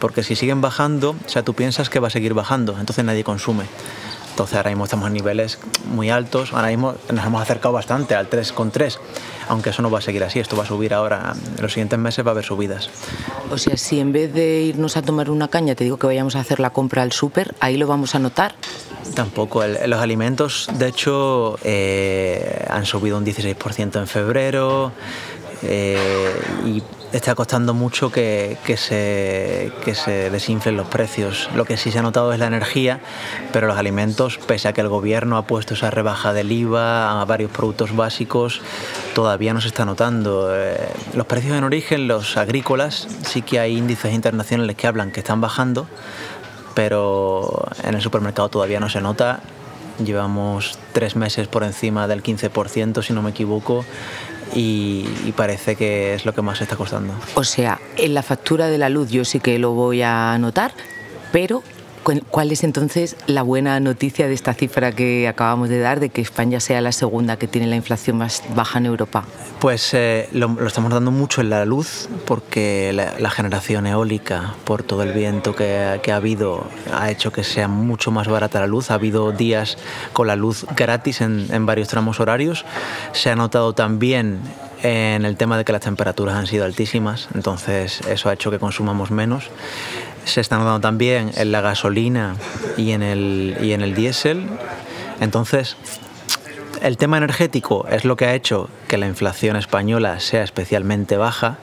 porque 0.00 0.22
si 0.22 0.34
siguen 0.34 0.60
bajando, 0.60 1.10
o 1.24 1.28
sea, 1.28 1.42
tú 1.42 1.54
piensas 1.54 1.90
que 1.90 2.00
va 2.00 2.08
a 2.08 2.10
seguir 2.10 2.34
bajando, 2.34 2.76
entonces 2.78 3.04
nadie 3.04 3.22
consume. 3.22 3.64
Entonces 4.30 4.56
ahora 4.56 4.70
mismo 4.70 4.84
estamos 4.84 5.06
en 5.08 5.12
niveles 5.12 5.58
muy 5.92 6.08
altos, 6.08 6.52
ahora 6.54 6.68
mismo 6.68 6.94
nos 7.12 7.26
hemos 7.26 7.42
acercado 7.42 7.74
bastante 7.74 8.14
al 8.14 8.30
3,3, 8.30 8.98
aunque 9.48 9.70
eso 9.70 9.82
no 9.82 9.90
va 9.90 9.98
a 9.98 10.02
seguir 10.02 10.24
así, 10.24 10.38
esto 10.38 10.56
va 10.56 10.62
a 10.62 10.66
subir 10.66 10.94
ahora, 10.94 11.34
en 11.56 11.62
los 11.62 11.72
siguientes 11.72 11.98
meses 11.98 12.24
va 12.24 12.30
a 12.30 12.32
haber 12.32 12.44
subidas. 12.44 12.88
O 13.50 13.58
sea, 13.58 13.76
si 13.76 14.00
en 14.00 14.12
vez 14.12 14.32
de 14.32 14.62
irnos 14.62 14.96
a 14.96 15.02
tomar 15.02 15.30
una 15.30 15.48
caña 15.48 15.74
te 15.74 15.84
digo 15.84 15.98
que 15.98 16.06
vayamos 16.06 16.36
a 16.36 16.40
hacer 16.40 16.58
la 16.60 16.70
compra 16.70 17.02
al 17.02 17.12
súper, 17.12 17.54
ahí 17.60 17.76
lo 17.76 17.86
vamos 17.86 18.14
a 18.14 18.18
notar. 18.18 18.54
Tampoco. 19.14 19.62
los 19.66 20.00
alimentos, 20.00 20.68
de 20.72 20.88
hecho, 20.88 21.58
eh, 21.64 22.64
han 22.70 22.86
subido 22.86 23.18
un 23.18 23.26
16% 23.26 23.98
en 23.98 24.06
febrero 24.06 24.92
eh, 25.62 26.40
y 26.64 26.82
está 27.12 27.34
costando 27.34 27.74
mucho 27.74 28.10
que, 28.12 28.56
se, 28.76 29.72
que 29.84 29.94
se 29.94 30.30
desinflen 30.30 30.76
los 30.76 30.86
precios. 30.86 31.48
Lo 31.54 31.64
que 31.64 31.76
sí 31.76 31.90
se 31.90 31.98
ha 31.98 32.02
notado 32.02 32.32
es 32.32 32.38
la 32.38 32.46
energía, 32.46 33.00
pero 33.52 33.66
los 33.66 33.76
alimentos, 33.76 34.38
pese 34.38 34.68
a 34.68 34.72
que 34.72 34.80
el 34.80 34.88
gobierno 34.88 35.36
ha 35.36 35.42
puesto 35.42 35.74
esa 35.74 35.90
rebaja 35.90 36.32
del 36.32 36.52
IVA 36.52 37.20
a 37.20 37.24
varios 37.24 37.50
productos 37.50 37.94
básicos, 37.94 38.60
todavía 39.14 39.52
no 39.54 39.60
se 39.60 39.68
está 39.68 39.84
notando. 39.84 40.54
Eh, 40.54 40.76
los 41.14 41.26
precios 41.26 41.56
en 41.56 41.64
origen, 41.64 42.06
los 42.06 42.36
agrícolas, 42.36 43.08
sí 43.26 43.42
que 43.42 43.58
hay 43.60 43.76
índices 43.76 44.12
internacionales 44.12 44.76
que 44.76 44.86
hablan 44.86 45.10
que 45.10 45.20
están 45.20 45.40
bajando, 45.40 45.86
pero 46.74 47.66
en 47.82 47.94
el 47.94 48.00
supermercado 48.00 48.48
todavía 48.48 48.80
no 48.80 48.88
se 48.88 49.00
nota. 49.00 49.40
Llevamos 50.04 50.78
tres 50.92 51.14
meses 51.14 51.46
por 51.46 51.62
encima 51.62 52.08
del 52.08 52.22
15%, 52.22 53.02
si 53.02 53.12
no 53.12 53.20
me 53.20 53.30
equivoco, 53.30 53.84
y, 54.54 55.32
parece 55.36 55.76
que 55.76 56.14
es 56.14 56.26
lo 56.26 56.34
que 56.34 56.42
más 56.42 56.60
está 56.60 56.76
costando. 56.76 57.14
O 57.34 57.44
sea, 57.44 57.80
en 57.96 58.14
la 58.14 58.22
factura 58.22 58.66
de 58.66 58.78
la 58.78 58.88
luz 58.88 59.10
yo 59.10 59.24
sí 59.24 59.40
que 59.40 59.58
lo 59.58 59.72
voy 59.72 60.02
a 60.02 60.36
notar, 60.38 60.72
pero 61.32 61.62
¿Cuál 62.02 62.50
es 62.50 62.64
entonces 62.64 63.16
la 63.26 63.42
buena 63.42 63.78
noticia 63.78 64.26
de 64.26 64.34
esta 64.34 64.54
cifra 64.54 64.92
que 64.92 65.28
acabamos 65.28 65.68
de 65.68 65.78
dar, 65.80 66.00
de 66.00 66.08
que 66.08 66.20
España 66.20 66.58
sea 66.58 66.80
la 66.80 66.92
segunda 66.92 67.36
que 67.36 67.46
tiene 67.46 67.66
la 67.66 67.76
inflación 67.76 68.16
más 68.18 68.42
baja 68.54 68.78
en 68.78 68.86
Europa? 68.86 69.24
Pues 69.60 69.92
eh, 69.92 70.28
lo, 70.32 70.66
estamos 70.66 70.92
dando 70.92 71.10
mucho 71.10 71.42
en 71.42 71.50
la 71.50 71.64
luz, 71.66 72.08
porque 72.26 72.92
la, 72.92 73.30
generación 73.30 73.86
eólica, 73.86 74.54
por 74.64 74.82
todo 74.82 75.02
el 75.02 75.12
viento 75.12 75.54
que, 75.54 76.00
ha 76.10 76.16
habido, 76.16 76.66
ha 76.92 77.10
hecho 77.10 77.32
que 77.32 77.44
sea 77.44 77.68
mucho 77.68 78.10
más 78.10 78.28
barata 78.28 78.60
la 78.60 78.66
luz. 78.66 78.90
Ha 78.90 78.94
habido 78.94 79.32
días 79.32 79.76
con 80.12 80.26
la 80.26 80.36
luz 80.36 80.66
gratis 80.76 81.20
en, 81.20 81.46
en 81.50 81.66
varios 81.66 81.88
tramos 81.88 82.18
horarios. 82.18 82.64
Se 83.12 83.30
ha 83.30 83.36
notado 83.36 83.74
también 83.74 84.40
en 84.82 85.24
el 85.24 85.36
tema 85.36 85.58
de 85.58 85.64
que 85.64 85.72
las 85.72 85.82
temperaturas 85.82 86.36
han 86.36 86.46
sido 86.46 86.64
altísimas, 86.64 87.28
entonces 87.34 88.00
eso 88.02 88.28
ha 88.28 88.32
hecho 88.32 88.50
que 88.50 88.58
consumamos 88.58 89.10
menos 89.10 89.50
se 90.24 90.40
está 90.40 90.58
notando 90.58 90.80
también 90.80 91.32
en 91.36 91.52
la 91.52 91.60
gasolina 91.60 92.36
y 92.76 92.92
en 92.92 93.02
el, 93.02 93.56
y 93.60 93.72
en 93.72 93.82
el 93.82 93.94
diésel. 93.94 94.46
Entonces, 95.20 95.76
el 96.82 96.96
tema 96.96 97.18
energético 97.18 97.86
es 97.88 98.04
lo 98.04 98.16
que 98.16 98.26
ha 98.26 98.34
hecho 98.34 98.68
que 98.88 98.98
la 98.98 99.06
inflación 99.06 99.56
española 99.56 100.20
sea 100.20 100.42
especialmente 100.42 101.16
baja, 101.16 101.58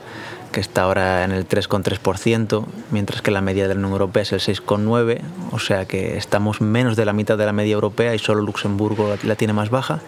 que 0.51 0.59
está 0.59 0.83
ahora 0.83 1.23
en 1.23 1.31
el 1.31 1.47
3,3%, 1.47 2.65
mientras 2.91 3.21
que 3.21 3.31
la 3.31 3.41
media 3.41 3.67
de 3.67 3.73
la 3.73 3.79
Unión 3.79 3.91
Europea 3.93 4.23
es 4.23 4.31
el 4.31 4.39
6,9%, 4.39 5.21
o 5.51 5.59
sea 5.59 5.85
que 5.85 6.17
estamos 6.17 6.61
menos 6.61 6.95
de 6.95 7.05
la 7.05 7.13
mitad 7.13 7.37
de 7.37 7.45
la 7.45 7.53
media 7.53 7.73
europea 7.73 8.15
y 8.15 8.19
solo 8.19 8.41
Luxemburgo 8.41 9.15
la 9.23 9.35
tiene 9.35 9.53
más 9.53 9.69
baja, 9.69 9.99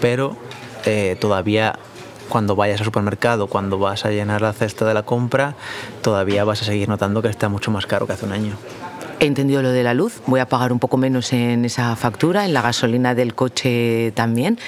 pero 0.00 0.36
eh, 0.84 1.16
todavía 1.20 1.78
cuando 2.28 2.56
vayas 2.56 2.80
al 2.80 2.84
supermercado, 2.84 3.46
cuando 3.46 3.78
vas 3.78 4.04
a 4.04 4.10
llenar 4.10 4.42
la 4.42 4.52
cesta 4.52 4.84
de 4.84 4.94
la 4.94 5.02
compra, 5.02 5.54
todavía 6.02 6.44
vas 6.44 6.62
a 6.62 6.64
seguir 6.64 6.88
notando 6.88 7.22
que 7.22 7.28
está 7.28 7.48
mucho 7.48 7.70
más 7.70 7.86
caro 7.86 8.06
que 8.06 8.12
hace 8.12 8.26
un 8.26 8.32
año. 8.32 8.56
He 9.20 9.26
entendido 9.26 9.62
lo 9.62 9.70
de 9.70 9.82
la 9.82 9.94
luz, 9.94 10.20
voy 10.26 10.38
a 10.38 10.48
pagar 10.48 10.72
un 10.72 10.78
poco 10.78 10.96
menos 10.96 11.32
en 11.32 11.64
esa 11.64 11.96
factura, 11.96 12.44
en 12.44 12.54
la 12.54 12.62
gasolina 12.62 13.16
del 13.16 13.34
coche 13.34 14.12
también, 14.14 14.60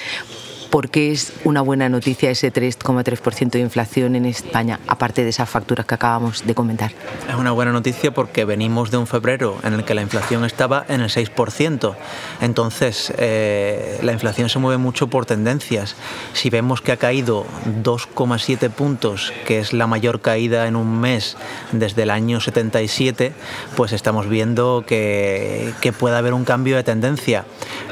porque 0.71 1.11
es 1.11 1.33
una 1.43 1.61
buena 1.61 1.89
noticia 1.89 2.31
ese 2.31 2.51
3,3% 2.51 3.51
de 3.51 3.59
inflación 3.59 4.15
en 4.15 4.25
España, 4.25 4.79
aparte 4.87 5.23
de 5.23 5.29
esas 5.29 5.49
facturas 5.49 5.85
que 5.85 5.95
acabamos 5.95 6.45
de 6.47 6.55
comentar. 6.55 6.93
Es 7.27 7.35
una 7.35 7.51
buena 7.51 7.73
noticia 7.73 8.11
porque 8.11 8.45
venimos 8.45 8.89
de 8.89 8.97
un 8.97 9.05
febrero 9.05 9.57
en 9.63 9.73
el 9.73 9.83
que 9.83 9.93
la 9.93 10.01
inflación 10.01 10.45
estaba 10.45 10.85
en 10.87 11.01
el 11.01 11.09
6%. 11.09 11.95
Entonces, 12.39 13.13
eh, 13.17 13.99
la 14.01 14.13
inflación 14.13 14.47
se 14.47 14.59
mueve 14.59 14.77
mucho 14.77 15.07
por 15.07 15.25
tendencias. 15.25 15.95
Si 16.31 16.49
vemos 16.49 16.79
que 16.79 16.93
ha 16.93 16.97
caído 16.97 17.45
2,7 17.83 18.69
puntos, 18.69 19.33
que 19.45 19.59
es 19.59 19.73
la 19.73 19.87
mayor 19.87 20.21
caída 20.21 20.67
en 20.67 20.77
un 20.77 21.01
mes 21.01 21.35
desde 21.73 22.03
el 22.03 22.09
año 22.09 22.39
77, 22.39 23.33
pues 23.75 23.91
estamos 23.91 24.29
viendo 24.29 24.85
que, 24.87 25.73
que 25.81 25.91
puede 25.91 26.15
haber 26.15 26.33
un 26.33 26.45
cambio 26.45 26.77
de 26.77 26.83
tendencia. 26.83 27.43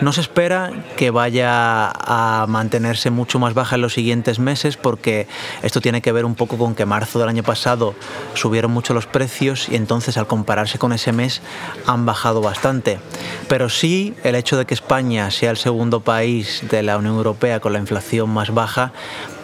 No 0.01 0.13
se 0.13 0.21
espera 0.21 0.71
que 0.95 1.11
vaya 1.11 1.91
a 1.91 2.45
mantener 2.47 2.68
tenerse 2.69 3.09
mucho 3.09 3.39
más 3.39 3.53
baja 3.53 3.75
en 3.75 3.81
los 3.81 3.93
siguientes 3.93 4.39
meses 4.39 4.77
porque 4.77 5.27
esto 5.61 5.81
tiene 5.81 6.01
que 6.01 6.11
ver 6.11 6.25
un 6.25 6.35
poco 6.35 6.57
con 6.57 6.75
que 6.75 6.85
marzo 6.85 7.19
del 7.19 7.29
año 7.29 7.43
pasado 7.43 7.95
subieron 8.33 8.71
mucho 8.71 8.93
los 8.93 9.05
precios 9.05 9.69
y 9.69 9.75
entonces 9.75 10.17
al 10.17 10.27
compararse 10.27 10.79
con 10.79 10.93
ese 10.93 11.11
mes 11.11 11.41
han 11.85 12.05
bajado 12.05 12.41
bastante. 12.41 12.99
Pero 13.47 13.69
sí 13.69 14.13
el 14.23 14.35
hecho 14.35 14.57
de 14.57 14.65
que 14.65 14.73
España 14.73 15.31
sea 15.31 15.51
el 15.51 15.57
segundo 15.57 16.01
país 16.01 16.63
de 16.69 16.83
la 16.83 16.97
Unión 16.97 17.15
Europea 17.15 17.59
con 17.59 17.73
la 17.73 17.79
inflación 17.79 18.29
más 18.29 18.53
baja 18.53 18.91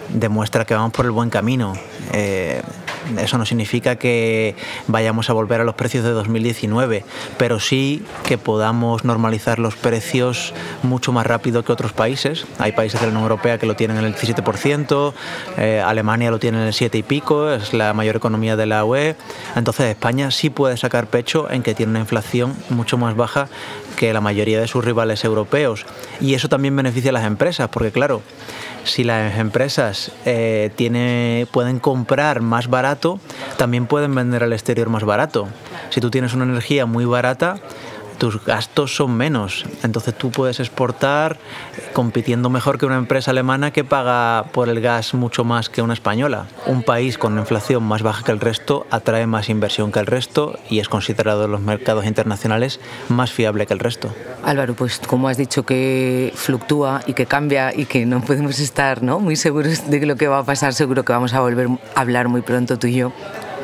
demuestra 0.10 0.66
que 0.66 0.74
vamos 0.74 0.92
por 0.92 1.06
el 1.06 1.12
buen 1.12 1.30
camino. 1.30 1.74
Eh, 2.14 2.62
eso 3.18 3.38
no 3.38 3.46
significa 3.46 3.96
que 3.98 4.56
vayamos 4.88 5.30
a 5.30 5.34
volver 5.34 5.62
a 5.62 5.64
los 5.64 5.76
precios 5.76 6.04
de 6.04 6.12
2019, 6.12 7.06
pero 7.38 7.60
sí 7.60 8.04
que 8.26 8.38
podamos 8.38 9.06
normalizar 9.06 9.60
los 9.60 9.76
precios 9.76 10.54
mucho 10.84 11.12
más 11.12 11.26
rápido 11.26 11.64
que 11.64 11.72
otros 11.72 11.94
países. 11.94 12.46
Hay 12.60 12.72
países 12.72 13.00
de 13.00 13.08
la 13.08 13.12
Unión 13.12 13.24
Europea 13.24 13.58
que 13.58 13.66
lo 13.66 13.76
tienen 13.76 13.98
en 13.98 14.06
el 14.06 14.16
17%, 14.16 15.14
eh, 15.58 15.82
Alemania 15.86 16.32
lo 16.32 16.40
tiene 16.40 16.60
en 16.60 16.68
el 16.68 16.74
7 16.74 16.98
y 16.98 17.04
pico, 17.04 17.52
es 17.52 17.74
la 17.74 17.94
mayor 17.94 18.16
economía 18.16 18.56
de 18.56 18.66
la 18.66 18.84
UE. 18.86 19.16
Entonces 19.56 19.88
España 19.88 20.32
sí 20.32 20.50
puede 20.50 20.78
sacar 20.78 21.08
pecho 21.08 21.50
en 21.50 21.64
que 21.64 21.74
tiene 21.74 21.92
una 21.92 22.00
inflación 22.00 22.56
mucho 22.70 22.98
más 22.98 23.16
baja 23.16 23.48
que 23.96 24.14
la 24.14 24.22
mayoría 24.22 24.60
de 24.60 24.68
sus 24.68 24.84
rivales 24.84 25.24
europeos. 25.24 25.86
Y 26.20 26.34
eso 26.34 26.50
también 26.50 26.76
beneficia 26.76 27.12
a 27.12 27.14
las 27.14 27.26
empresas, 27.26 27.70
porque 27.70 27.92
claro, 27.92 28.22
si 28.86 29.04
las 29.04 29.38
empresas 29.38 30.12
eh, 30.26 30.72
tiene, 30.76 31.48
pueden 31.52 31.80
comprar 31.80 32.42
más 32.42 32.68
barato, 32.68 33.20
también 33.58 33.88
pueden 33.88 34.16
vender 34.16 34.44
al 34.44 34.54
exterior 34.54 34.90
más 34.90 35.04
barato. 35.04 35.48
Si 35.90 36.02
tú 36.02 36.10
tienes 36.10 36.34
una 36.34 36.46
energía 36.46 36.86
muy 36.86 37.06
barata, 37.06 37.58
tus 38.18 38.44
gastos 38.44 38.96
son 38.96 39.16
menos. 39.16 39.66
Entonces 39.84 40.14
tú 40.14 40.32
puedes 40.32 40.60
exportar 40.60 41.38
compitiendo 41.94 42.50
mejor 42.50 42.78
que 42.78 42.86
una 42.86 42.98
empresa 42.98 43.32
alemana 43.32 43.72
que 43.72 43.84
paga 43.84 44.46
por 44.52 44.70
el 44.70 44.82
gas 44.82 45.14
mucho 45.14 45.44
más 45.44 45.70
que 45.70 45.82
una 45.82 45.94
española. 45.94 46.48
Un 46.66 46.84
país 46.84 47.18
con 47.18 47.34
una 47.34 47.42
inflación 47.42 47.84
más 47.84 48.02
baja 48.02 48.24
que 48.24 48.32
el 48.32 48.40
resto 48.40 48.86
atrae 48.92 49.28
más 49.28 49.50
inversión 49.50 49.92
que 49.92 50.00
el 50.00 50.06
resto 50.06 50.58
y 50.70 50.80
es 50.80 50.90
considerado 50.90 51.46
en 51.46 51.52
los 51.52 51.62
mercados 51.62 52.06
internacionales 52.06 52.80
más 53.10 53.32
fiable 53.32 53.66
que 53.66 53.74
el 53.74 53.80
resto. 53.80 54.14
Álvaro, 54.44 54.74
pues 54.76 55.00
como 55.00 55.28
has 55.28 55.38
dicho 55.38 55.64
que 55.64 56.32
fluctúa 56.36 57.02
y 57.08 57.14
que 57.14 57.26
cambia 57.26 57.74
y 57.76 57.86
que 57.86 58.06
no 58.06 58.22
podemos 58.22 58.60
estar 58.60 59.02
¿no? 59.04 59.20
muy 59.20 59.36
seguros 59.36 59.90
de 59.90 60.06
lo 60.06 60.16
que 60.16 60.28
va 60.28 60.40
a 60.40 60.44
pasar, 60.44 60.74
seguro 60.74 61.04
que 61.04 61.14
vamos 61.14 61.34
a 61.34 61.42
volver 61.42 61.68
a 61.96 62.02
hablar 62.02 62.28
muy 62.28 62.42
pronto 62.42 62.78
tú 62.78 62.88
y 62.88 62.96
yo. 62.96 63.14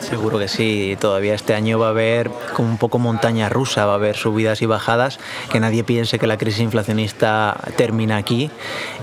Seguro 0.01 0.39
que 0.39 0.47
sí, 0.47 0.97
todavía 0.99 1.35
este 1.35 1.53
año 1.53 1.79
va 1.79 1.87
a 1.87 1.89
haber 1.91 2.29
como 2.53 2.69
un 2.69 2.77
poco 2.77 2.99
montaña 2.99 3.49
rusa, 3.49 3.85
va 3.85 3.93
a 3.93 3.95
haber 3.95 4.15
subidas 4.17 4.61
y 4.61 4.65
bajadas, 4.65 5.19
que 5.51 5.59
nadie 5.59 5.83
piense 5.83 6.19
que 6.19 6.27
la 6.27 6.37
crisis 6.37 6.61
inflacionista 6.61 7.55
termina 7.77 8.17
aquí 8.17 8.49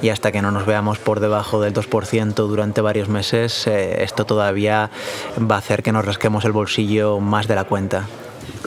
y 0.03 0.11
hasta 0.11 0.33
que 0.33 0.43
no 0.43 0.51
nos 0.51 0.67
veamos 0.67 0.99
por 0.99 1.21
debajo 1.21 1.61
del 1.61 1.73
2% 1.73 2.35
durante 2.35 2.81
varios 2.81 3.09
meses, 3.09 3.67
eh, 3.67 4.03
esto 4.03 4.27
todavía 4.27 4.91
va 5.39 5.55
a 5.55 5.59
hacer 5.59 5.83
que 5.83 5.93
nos 5.93 6.05
rasquemos 6.05 6.45
el 6.45 6.53
bolsillo 6.53 7.21
más 7.21 7.47
de 7.47 7.55
la 7.55 7.65
cuenta. 7.65 8.07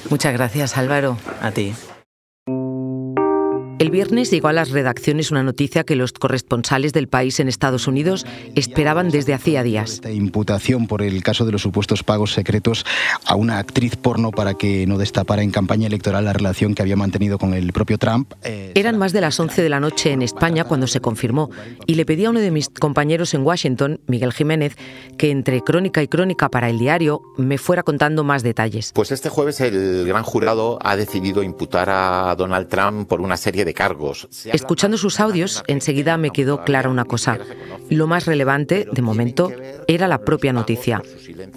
Muchas 0.10 0.34
gracias 0.34 0.78
Álvaro. 0.78 1.18
A 1.42 1.52
ti. 1.52 1.76
El 3.82 3.90
viernes 3.90 4.30
llegó 4.30 4.48
a 4.48 4.54
las 4.54 4.70
redacciones 4.70 5.32
una 5.32 5.42
noticia 5.42 5.84
que 5.84 5.96
los 5.96 6.14
corresponsales 6.14 6.94
del 6.94 7.08
país 7.08 7.40
en 7.40 7.48
Estados 7.48 7.88
Unidos 7.88 8.28
esperaban 8.54 9.10
desde 9.10 9.34
hacía 9.34 9.64
días. 9.64 9.94
Esta 9.94 10.12
imputación 10.12 10.86
por 10.86 11.02
el 11.02 11.24
caso 11.24 11.48
de 11.48 11.52
los 11.52 11.64
supuestos 11.64 12.04
pagos 12.04 12.32
secretos 12.32 12.86
a 13.26 13.34
una 13.34 13.58
actriz 13.58 13.96
porno 13.96 14.30
para 14.30 14.54
que 14.54 14.86
no 14.86 15.00
destapara 15.00 15.42
en 15.42 15.50
campaña 15.50 15.88
electoral 15.88 16.26
la 16.26 16.34
relación 16.34 16.76
que 16.76 16.84
había 16.84 16.96
mantenido 16.96 17.40
con 17.40 17.56
el 17.56 17.74
propio 17.74 17.98
Trump. 17.98 18.32
Eh, 18.44 18.72
Eran 18.76 19.00
más 19.00 19.14
de 19.14 19.22
las 19.22 19.40
11 19.40 19.64
de 19.64 19.70
la 19.70 19.80
noche 19.80 20.12
en 20.12 20.22
España 20.22 20.64
cuando 20.64 20.86
se 20.86 21.00
confirmó 21.02 21.50
y 21.88 21.96
le 21.96 22.06
pedí 22.06 22.26
a 22.26 22.30
uno 22.30 22.40
de 22.40 22.52
mis 22.52 22.70
compañeros 22.70 23.34
en 23.34 23.42
Washington, 23.42 24.00
Miguel 24.06 24.32
Jiménez, 24.32 24.76
que 25.18 25.32
entre 25.32 25.62
crónica 25.62 26.04
y 26.04 26.08
crónica 26.08 26.50
para 26.50 26.70
el 26.70 26.78
diario 26.78 27.24
me 27.36 27.58
fuera 27.58 27.82
contando 27.82 28.24
más 28.24 28.44
detalles. 28.44 28.92
Pues 28.94 29.12
este 29.12 29.30
jueves 29.30 29.60
el 29.60 30.06
gran 30.08 30.22
jurado 30.22 30.78
ha 30.84 30.96
decidido 30.96 31.42
imputar 31.42 31.90
a 31.90 32.36
Donald 32.38 32.68
Trump 32.68 33.08
por 33.08 33.22
una 33.22 33.38
serie 33.38 33.66
de 33.66 33.71
cargos. 33.74 34.28
Escuchando 34.46 34.98
sus 34.98 35.20
audios, 35.20 35.64
enseguida 35.68 36.18
me 36.18 36.32
quedó 36.32 36.64
clara 36.64 36.90
una 36.90 37.06
cosa. 37.06 37.38
Lo 37.90 38.08
más 38.08 38.26
relevante, 38.26 38.88
de 38.92 39.02
momento, 39.02 39.52
era 39.88 40.08
la 40.08 40.20
propia 40.20 40.54
noticia. 40.54 41.02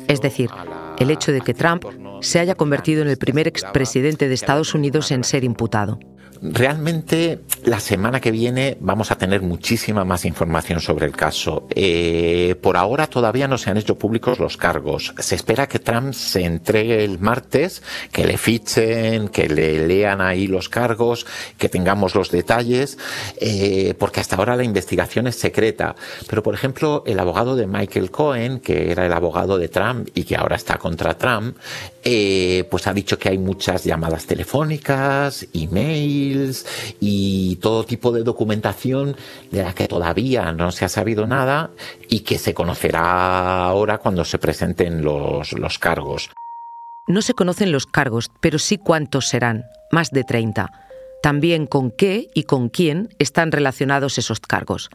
Es 0.09 0.21
decir, 0.21 0.51
el 0.99 1.11
hecho 1.11 1.33
de 1.33 1.41
que 1.41 1.55
Trump 1.55 1.85
se 2.21 2.41
haya 2.41 2.55
convertido 2.55 3.03
en 3.03 3.09
el 3.09 3.19
primer 3.19 3.49
expresidente 3.49 4.29
de 4.29 4.35
Estados 4.35 4.75
Unidos 4.75 5.11
en 5.11 5.25
ser 5.25 5.45
imputado. 5.45 5.99
Realmente 6.43 7.41
la 7.65 7.81
semana 7.81 8.21
que 8.21 8.31
viene 8.31 8.77
vamos 8.81 9.11
a 9.11 9.17
tener 9.17 9.43
muchísima 9.43 10.05
más 10.05 10.25
información 10.25 10.81
sobre 10.81 11.07
el 11.07 11.13
caso. 11.13 11.67
Eh, 11.71 12.57
por 12.61 12.77
ahora 12.77 13.07
todavía 13.07 13.49
no 13.49 13.59
se 13.59 13.71
han 13.71 13.77
hecho 13.77 13.99
públicos 13.99 14.39
los 14.39 14.57
cargos. 14.57 15.15
Se 15.19 15.35
espera 15.35 15.67
que 15.67 15.79
Trump 15.79 16.13
se 16.13 16.45
entregue 16.45 17.05
el 17.05 17.19
martes, 17.19 17.83
que 18.13 18.25
le 18.25 18.37
fichen, 18.37 19.29
que 19.29 19.49
le 19.49 19.87
lean 19.87 20.21
ahí 20.21 20.47
los 20.47 20.69
cargos, 20.69 21.27
que 21.59 21.69
tengamos 21.69 22.15
los 22.15 22.31
detalles, 22.31 22.99
eh, 23.41 23.95
porque 23.99 24.21
hasta 24.21 24.37
ahora 24.37 24.57
la 24.57 24.65
investigación 24.65 25.27
es 25.27 25.37
secreta. 25.37 25.95
Pero 26.29 26.43
por 26.43 26.55
ejemplo, 26.55 27.03
el 27.07 27.19
abogado 27.19 27.57
de 27.57 27.67
Michael 27.67 28.11
Cohen, 28.11 28.61
que 28.61 28.91
era 28.91 29.07
el 29.07 29.13
abogado 29.13 29.59
de 29.59 29.69
Trump 29.69 30.09
y 30.15 30.25
que 30.25 30.37
ahora 30.37 30.57
está 30.57 30.79
contra 30.79 31.17
Trump, 31.17 31.57
eh, 32.03 32.67
pues 32.71 32.87
ha 32.87 32.93
dicho 32.93 33.19
que 33.19 33.31
hay 33.31 33.39
muchas 33.39 33.85
llamadas 33.85 34.27
telefónicas, 34.27 35.47
y 37.01 37.57
todo 37.57 37.85
tipo 37.85 38.13
de 38.13 38.23
documentación 38.23 39.17
de 39.51 39.63
la 39.63 39.75
que 39.75 39.89
todavía 39.89 40.53
no 40.53 40.73
se 40.73 40.85
ha 40.85 40.89
sabido 40.89 41.27
nada 41.27 41.71
y 42.09 42.21
que 42.21 42.39
se 42.39 42.55
conocerá 42.55 43.65
ahora 43.65 43.99
cuando 43.99 44.25
se 44.25 44.39
presenten 44.39 45.03
los, 45.03 45.53
los 45.53 45.79
cargos. 45.79 46.31
No 47.07 47.21
se 47.21 47.35
conocen 47.35 47.71
los 47.71 47.87
cargos, 47.87 48.31
pero 48.41 48.59
sí 48.59 48.79
cuántos 48.79 49.29
serán, 49.29 49.65
más 49.91 50.11
de 50.11 50.25
30. 50.25 50.71
También 51.23 51.67
con 51.67 51.91
qué 51.91 52.29
y 52.35 52.45
con 52.45 52.69
quién 52.69 53.09
están 53.19 53.53
relacionados 53.53 54.19
esos 54.19 54.41
cargos. 54.41 54.91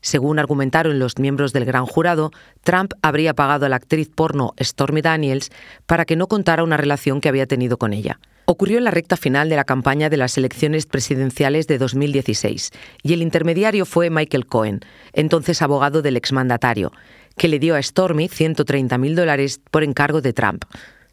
Según 0.00 0.38
argumentaron 0.38 0.98
los 0.98 1.18
miembros 1.18 1.52
del 1.52 1.64
gran 1.64 1.84
jurado, 1.84 2.30
Trump 2.62 2.92
habría 3.02 3.34
pagado 3.34 3.66
a 3.66 3.68
la 3.68 3.76
actriz 3.76 4.08
porno 4.14 4.54
Stormy 4.60 5.02
Daniels 5.02 5.50
para 5.86 6.04
que 6.04 6.16
no 6.16 6.28
contara 6.28 6.62
una 6.62 6.76
relación 6.76 7.20
que 7.20 7.28
había 7.28 7.46
tenido 7.46 7.76
con 7.76 7.92
ella. 7.92 8.20
Ocurrió 8.48 8.78
en 8.78 8.84
la 8.84 8.92
recta 8.92 9.16
final 9.16 9.48
de 9.48 9.56
la 9.56 9.64
campaña 9.64 10.08
de 10.08 10.16
las 10.16 10.38
elecciones 10.38 10.86
presidenciales 10.86 11.66
de 11.66 11.78
2016 11.78 12.70
y 13.02 13.12
el 13.12 13.20
intermediario 13.20 13.84
fue 13.84 14.08
Michael 14.08 14.46
Cohen, 14.46 14.80
entonces 15.12 15.62
abogado 15.62 16.00
del 16.00 16.16
exmandatario, 16.16 16.92
que 17.36 17.48
le 17.48 17.58
dio 17.58 17.74
a 17.74 17.82
Stormy 17.82 18.28
130.000 18.28 19.14
dólares 19.16 19.60
por 19.72 19.82
encargo 19.82 20.20
de 20.20 20.32
Trump, 20.32 20.64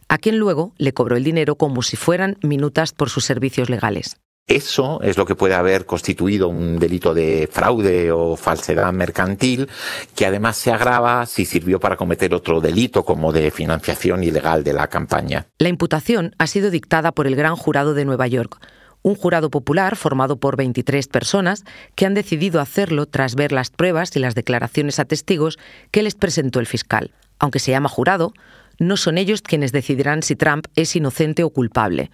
a 0.09 0.19
quien 0.19 0.37
luego 0.37 0.73
le 0.77 0.93
cobró 0.93 1.17
el 1.17 1.23
dinero 1.23 1.55
como 1.55 1.81
si 1.81 1.97
fueran 1.97 2.37
minutas 2.43 2.93
por 2.93 3.09
sus 3.09 3.25
servicios 3.25 3.67
legales. 3.67 4.17
Eso 4.47 5.01
es 5.01 5.17
lo 5.17 5.25
que 5.25 5.35
puede 5.35 5.53
haber 5.53 5.85
constituido 5.85 6.49
un 6.49 6.77
delito 6.77 7.13
de 7.13 7.47
fraude 7.49 8.11
o 8.11 8.35
falsedad 8.35 8.91
mercantil, 8.91 9.69
que 10.15 10.25
además 10.25 10.57
se 10.57 10.71
agrava 10.71 11.25
si 11.25 11.45
sirvió 11.45 11.79
para 11.79 11.95
cometer 11.95 12.33
otro 12.33 12.59
delito 12.59 13.05
como 13.05 13.31
de 13.31 13.51
financiación 13.51 14.21
ilegal 14.21 14.65
de 14.65 14.73
la 14.73 14.87
campaña. 14.87 15.47
La 15.59 15.69
imputación 15.69 16.35
ha 16.39 16.47
sido 16.47 16.71
dictada 16.71 17.13
por 17.13 17.25
el 17.25 17.37
Gran 17.37 17.55
Jurado 17.55 17.93
de 17.93 18.03
Nueva 18.03 18.27
York, 18.27 18.59
un 19.01 19.15
jurado 19.15 19.49
popular 19.49 19.95
formado 19.95 20.37
por 20.37 20.57
23 20.57 21.07
personas 21.07 21.63
que 21.95 22.05
han 22.05 22.13
decidido 22.13 22.59
hacerlo 22.59 23.05
tras 23.05 23.35
ver 23.35 23.53
las 23.53 23.69
pruebas 23.69 24.13
y 24.15 24.19
las 24.19 24.35
declaraciones 24.35 24.99
a 24.99 25.05
testigos 25.05 25.57
que 25.91 26.03
les 26.03 26.15
presentó 26.15 26.59
el 26.59 26.67
fiscal. 26.67 27.11
Aunque 27.39 27.59
se 27.59 27.71
llama 27.71 27.89
jurado, 27.89 28.33
no 28.79 28.97
son 28.97 29.17
ellos 29.17 29.41
quienes 29.41 29.71
decidirán 29.71 30.21
si 30.21 30.35
Trump 30.35 30.67
es 30.75 30.95
inocente 30.95 31.43
o 31.43 31.49
culpable. 31.49 32.11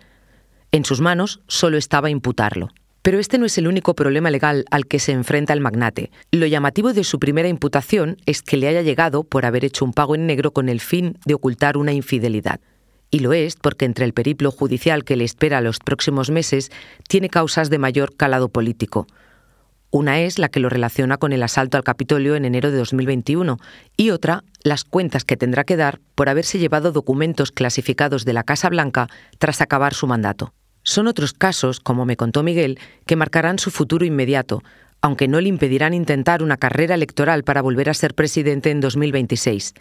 En 0.71 0.85
sus 0.85 1.01
manos 1.01 1.41
solo 1.47 1.77
estaba 1.77 2.11
imputarlo. 2.11 2.69
Pero 3.01 3.17
este 3.17 3.37
no 3.37 3.45
es 3.45 3.57
el 3.57 3.67
único 3.67 3.95
problema 3.95 4.29
legal 4.29 4.65
al 4.69 4.85
que 4.85 4.99
se 4.99 5.13
enfrenta 5.13 5.53
el 5.53 5.61
magnate. 5.61 6.11
Lo 6.31 6.45
llamativo 6.45 6.93
de 6.93 7.03
su 7.03 7.17
primera 7.17 7.47
imputación 7.47 8.17
es 8.27 8.43
que 8.43 8.57
le 8.57 8.67
haya 8.67 8.83
llegado 8.83 9.23
por 9.23 9.45
haber 9.45 9.65
hecho 9.65 9.83
un 9.83 9.93
pago 9.93 10.13
en 10.13 10.27
negro 10.27 10.51
con 10.51 10.69
el 10.69 10.79
fin 10.79 11.17
de 11.25 11.33
ocultar 11.33 11.77
una 11.77 11.93
infidelidad. 11.93 12.59
Y 13.09 13.19
lo 13.19 13.33
es 13.33 13.55
porque 13.55 13.85
entre 13.85 14.05
el 14.05 14.13
periplo 14.13 14.51
judicial 14.51 15.03
que 15.03 15.15
le 15.15 15.23
espera 15.23 15.61
los 15.61 15.79
próximos 15.79 16.29
meses 16.29 16.69
tiene 17.07 17.29
causas 17.29 17.71
de 17.71 17.79
mayor 17.79 18.15
calado 18.15 18.49
político. 18.49 19.07
Una 19.91 20.19
es 20.19 20.37
la 20.37 20.49
que 20.49 20.59
lo 20.59 20.69
relaciona 20.69 21.17
con 21.17 21.33
el 21.33 21.41
asalto 21.41 21.77
al 21.77 21.83
Capitolio 21.83 22.35
en 22.35 22.45
enero 22.45 22.69
de 22.69 22.77
2021 22.77 23.57
y 23.97 24.11
otra, 24.11 24.43
las 24.61 24.83
cuentas 24.83 25.25
que 25.25 25.35
tendrá 25.35 25.63
que 25.63 25.77
dar 25.77 25.99
por 26.13 26.29
haberse 26.29 26.59
llevado 26.59 26.91
documentos 26.91 27.51
clasificados 27.51 28.23
de 28.23 28.33
la 28.33 28.43
Casa 28.43 28.69
Blanca 28.69 29.07
tras 29.39 29.61
acabar 29.61 29.95
su 29.95 30.05
mandato. 30.05 30.53
Son 30.89 31.05
otros 31.05 31.33
casos, 31.33 31.79
como 31.79 32.03
me 32.03 32.17
contó 32.17 32.41
Miguel, 32.41 32.79
que 33.05 33.15
marcarán 33.15 33.59
su 33.59 33.69
futuro 33.69 34.05
inmediato, 34.05 34.63
aunque 35.01 35.27
no 35.27 35.39
le 35.39 35.47
impedirán 35.47 35.93
intentar 35.93 36.41
una 36.41 36.57
carrera 36.57 36.95
electoral 36.95 37.43
para 37.43 37.61
volver 37.61 37.91
a 37.91 37.93
ser 37.93 38.15
presidente 38.15 38.71
en 38.71 38.79
2026. 38.79 39.75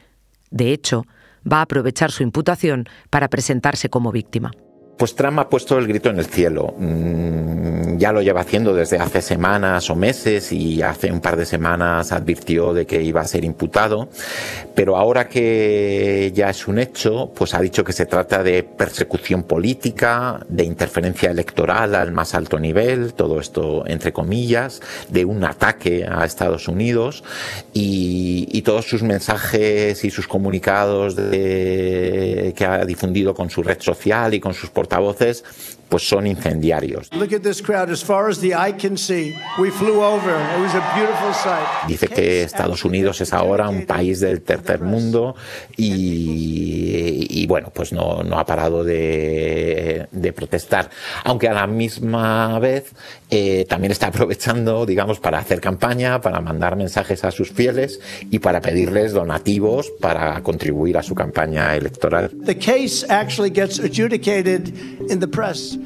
De 0.51 0.71
hecho, 0.71 1.07
va 1.51 1.61
a 1.61 1.63
aprovechar 1.63 2.13
su 2.13 2.23
imputación 2.23 2.91
para 3.09 3.29
presentarse 3.29 3.89
como 3.89 4.13
víctima. 4.13 4.51
Pues 4.99 5.15
Trump 5.15 5.39
ha 5.39 5.49
puesto 5.49 5.79
el 5.79 5.87
grito 5.87 6.11
en 6.11 6.19
el 6.19 6.27
cielo. 6.27 6.75
Mm, 6.77 7.99
ya 7.99 8.11
lo 8.11 8.21
lleva 8.21 8.41
haciendo 8.41 8.75
desde 8.75 8.99
hace 8.99 9.23
semanas 9.23 9.89
o 9.91 9.95
meses 9.95 10.51
y 10.51 10.83
hace 10.83 11.13
un 11.13 11.21
par 11.21 11.37
de 11.37 11.47
semanas 11.47 12.11
advirtió 12.11 12.75
de 12.75 12.85
que 12.85 13.01
iba 13.01 13.21
a 13.21 13.25
ser 13.25 13.45
imputado. 13.45 14.09
Pero 14.75 14.97
ahora 14.97 15.29
que 15.29 16.33
ya 16.35 16.51
es 16.51 16.67
un 16.67 16.81
hecho, 16.81 17.31
pues 17.33 17.55
ha 17.55 17.61
dicho 17.61 17.85
que 17.85 17.93
se 17.93 18.07
trata 18.07 18.43
de 18.43 18.65
persecución 18.65 19.45
política, 19.45 20.45
de 20.49 20.65
interferencia 20.65 21.31
electoral 21.31 21.95
al 21.95 22.11
más 22.11 22.35
alto 22.35 22.59
nivel, 22.59 23.15
todo 23.15 23.39
esto 23.39 23.85
entre 23.87 24.13
comillas, 24.13 24.81
de 25.11 25.25
un 25.25 25.45
ataque 25.45 26.05
a 26.11 26.25
Estados 26.25 26.67
Unidos 26.67 27.23
y, 27.73 28.63
todos 28.69 28.87
sus 28.87 29.03
mensajes 29.03 30.05
y 30.05 30.11
sus 30.11 30.29
comunicados 30.29 31.15
que 31.15 32.67
ha 32.69 32.85
difundido 32.85 33.33
con 33.33 33.49
su 33.49 33.63
red 33.63 33.81
social 33.81 34.35
y 34.35 34.41
con 34.41 34.53
sus 34.53 34.69
portales 34.69 34.88
portavoces 34.89 35.45
pues 35.89 36.07
son 36.07 36.27
incendiarios. 36.27 37.09
Dice 41.87 42.09
que 42.09 42.43
Estados 42.43 42.85
Unidos 42.85 43.23
es 43.23 43.33
ahora 43.33 43.71
un 43.71 43.87
país 43.87 44.21
del 44.21 44.43
tercer 44.43 44.81
mundo 44.83 45.35
y, 45.79 47.47
bueno, 47.47 47.71
pues 47.73 47.93
no, 47.93 48.23
no 48.23 48.39
ha 48.39 48.45
parado 48.45 48.85
de, 48.85 50.09
de, 50.13 50.33
protestar, 50.35 50.91
aunque 51.25 51.49
a 51.49 51.55
la 51.55 51.67
misma 51.67 52.59
vez 52.59 52.93
eh, 53.31 53.67
también 53.69 53.93
está 53.93 54.09
aprovechando, 54.09 54.87
digamos, 54.87 55.21
para 55.21 55.39
hacer 55.39 55.61
campaña, 55.61 56.21
para 56.21 56.41
mandar 56.41 56.77
mensajes 56.77 57.25
a 57.25 57.31
sus 57.31 57.51
fieles 57.51 58.01
y 58.31 58.39
para 58.39 58.61
pedirles 58.61 59.13
donativos 59.13 59.91
para 60.01 60.43
contribuir 60.43 60.97
a 60.97 61.03
su 61.03 61.15
campaña 61.15 61.77
electoral. 61.77 62.31
The 62.45 62.57
case 62.57 63.05
actually 63.09 63.51
gets 63.51 63.79
adjudicated 63.79 64.69
in 65.11 65.21
the 65.21 65.29
press. 65.29 65.79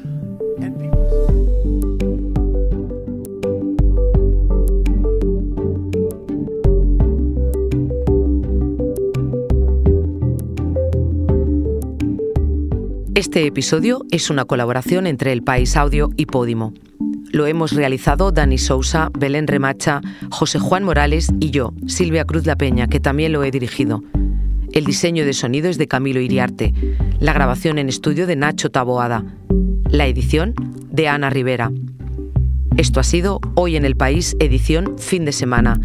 Este 13.15 13.47
episodio 13.47 14.05
es 14.11 14.29
una 14.29 14.45
colaboración 14.45 15.07
entre 15.07 15.31
El 15.31 15.43
País 15.43 15.77
Audio 15.77 16.09
y 16.17 16.25
Podimo. 16.25 16.73
Lo 17.33 17.47
hemos 17.47 17.71
realizado 17.71 18.31
Dani 18.31 18.59
Sousa, 18.59 19.09
Belén 19.17 19.47
Remacha, 19.47 20.01
José 20.29 20.59
Juan 20.59 20.83
Morales 20.83 21.31
y 21.39 21.49
yo, 21.49 21.73
Silvia 21.87 22.25
Cruz 22.25 22.45
La 22.45 22.55
Peña, 22.55 22.85
que 22.85 22.99
también 22.99 23.33
lo 23.33 23.43
he 23.43 23.49
dirigido. 23.49 24.03
El 24.71 24.85
diseño 24.85 25.25
de 25.25 25.33
sonido 25.33 25.67
es 25.67 25.79
de 25.79 25.87
Camilo 25.87 26.21
Iriarte, 26.21 26.75
la 27.19 27.33
grabación 27.33 27.79
en 27.79 27.89
estudio 27.89 28.27
de 28.27 28.35
Nacho 28.35 28.69
Taboada, 28.69 29.25
la 29.89 30.05
edición 30.05 30.53
de 30.91 31.07
Ana 31.07 31.31
Rivera. 31.31 31.71
Esto 32.77 32.99
ha 32.99 33.03
sido 33.03 33.41
Hoy 33.55 33.77
en 33.77 33.85
el 33.85 33.95
País, 33.95 34.35
edición 34.39 34.99
fin 34.99 35.25
de 35.25 35.31
semana. 35.31 35.81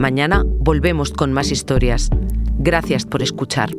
Mañana 0.00 0.44
volvemos 0.46 1.10
con 1.10 1.32
más 1.32 1.50
historias. 1.50 2.10
Gracias 2.60 3.06
por 3.06 3.24
escuchar. 3.24 3.70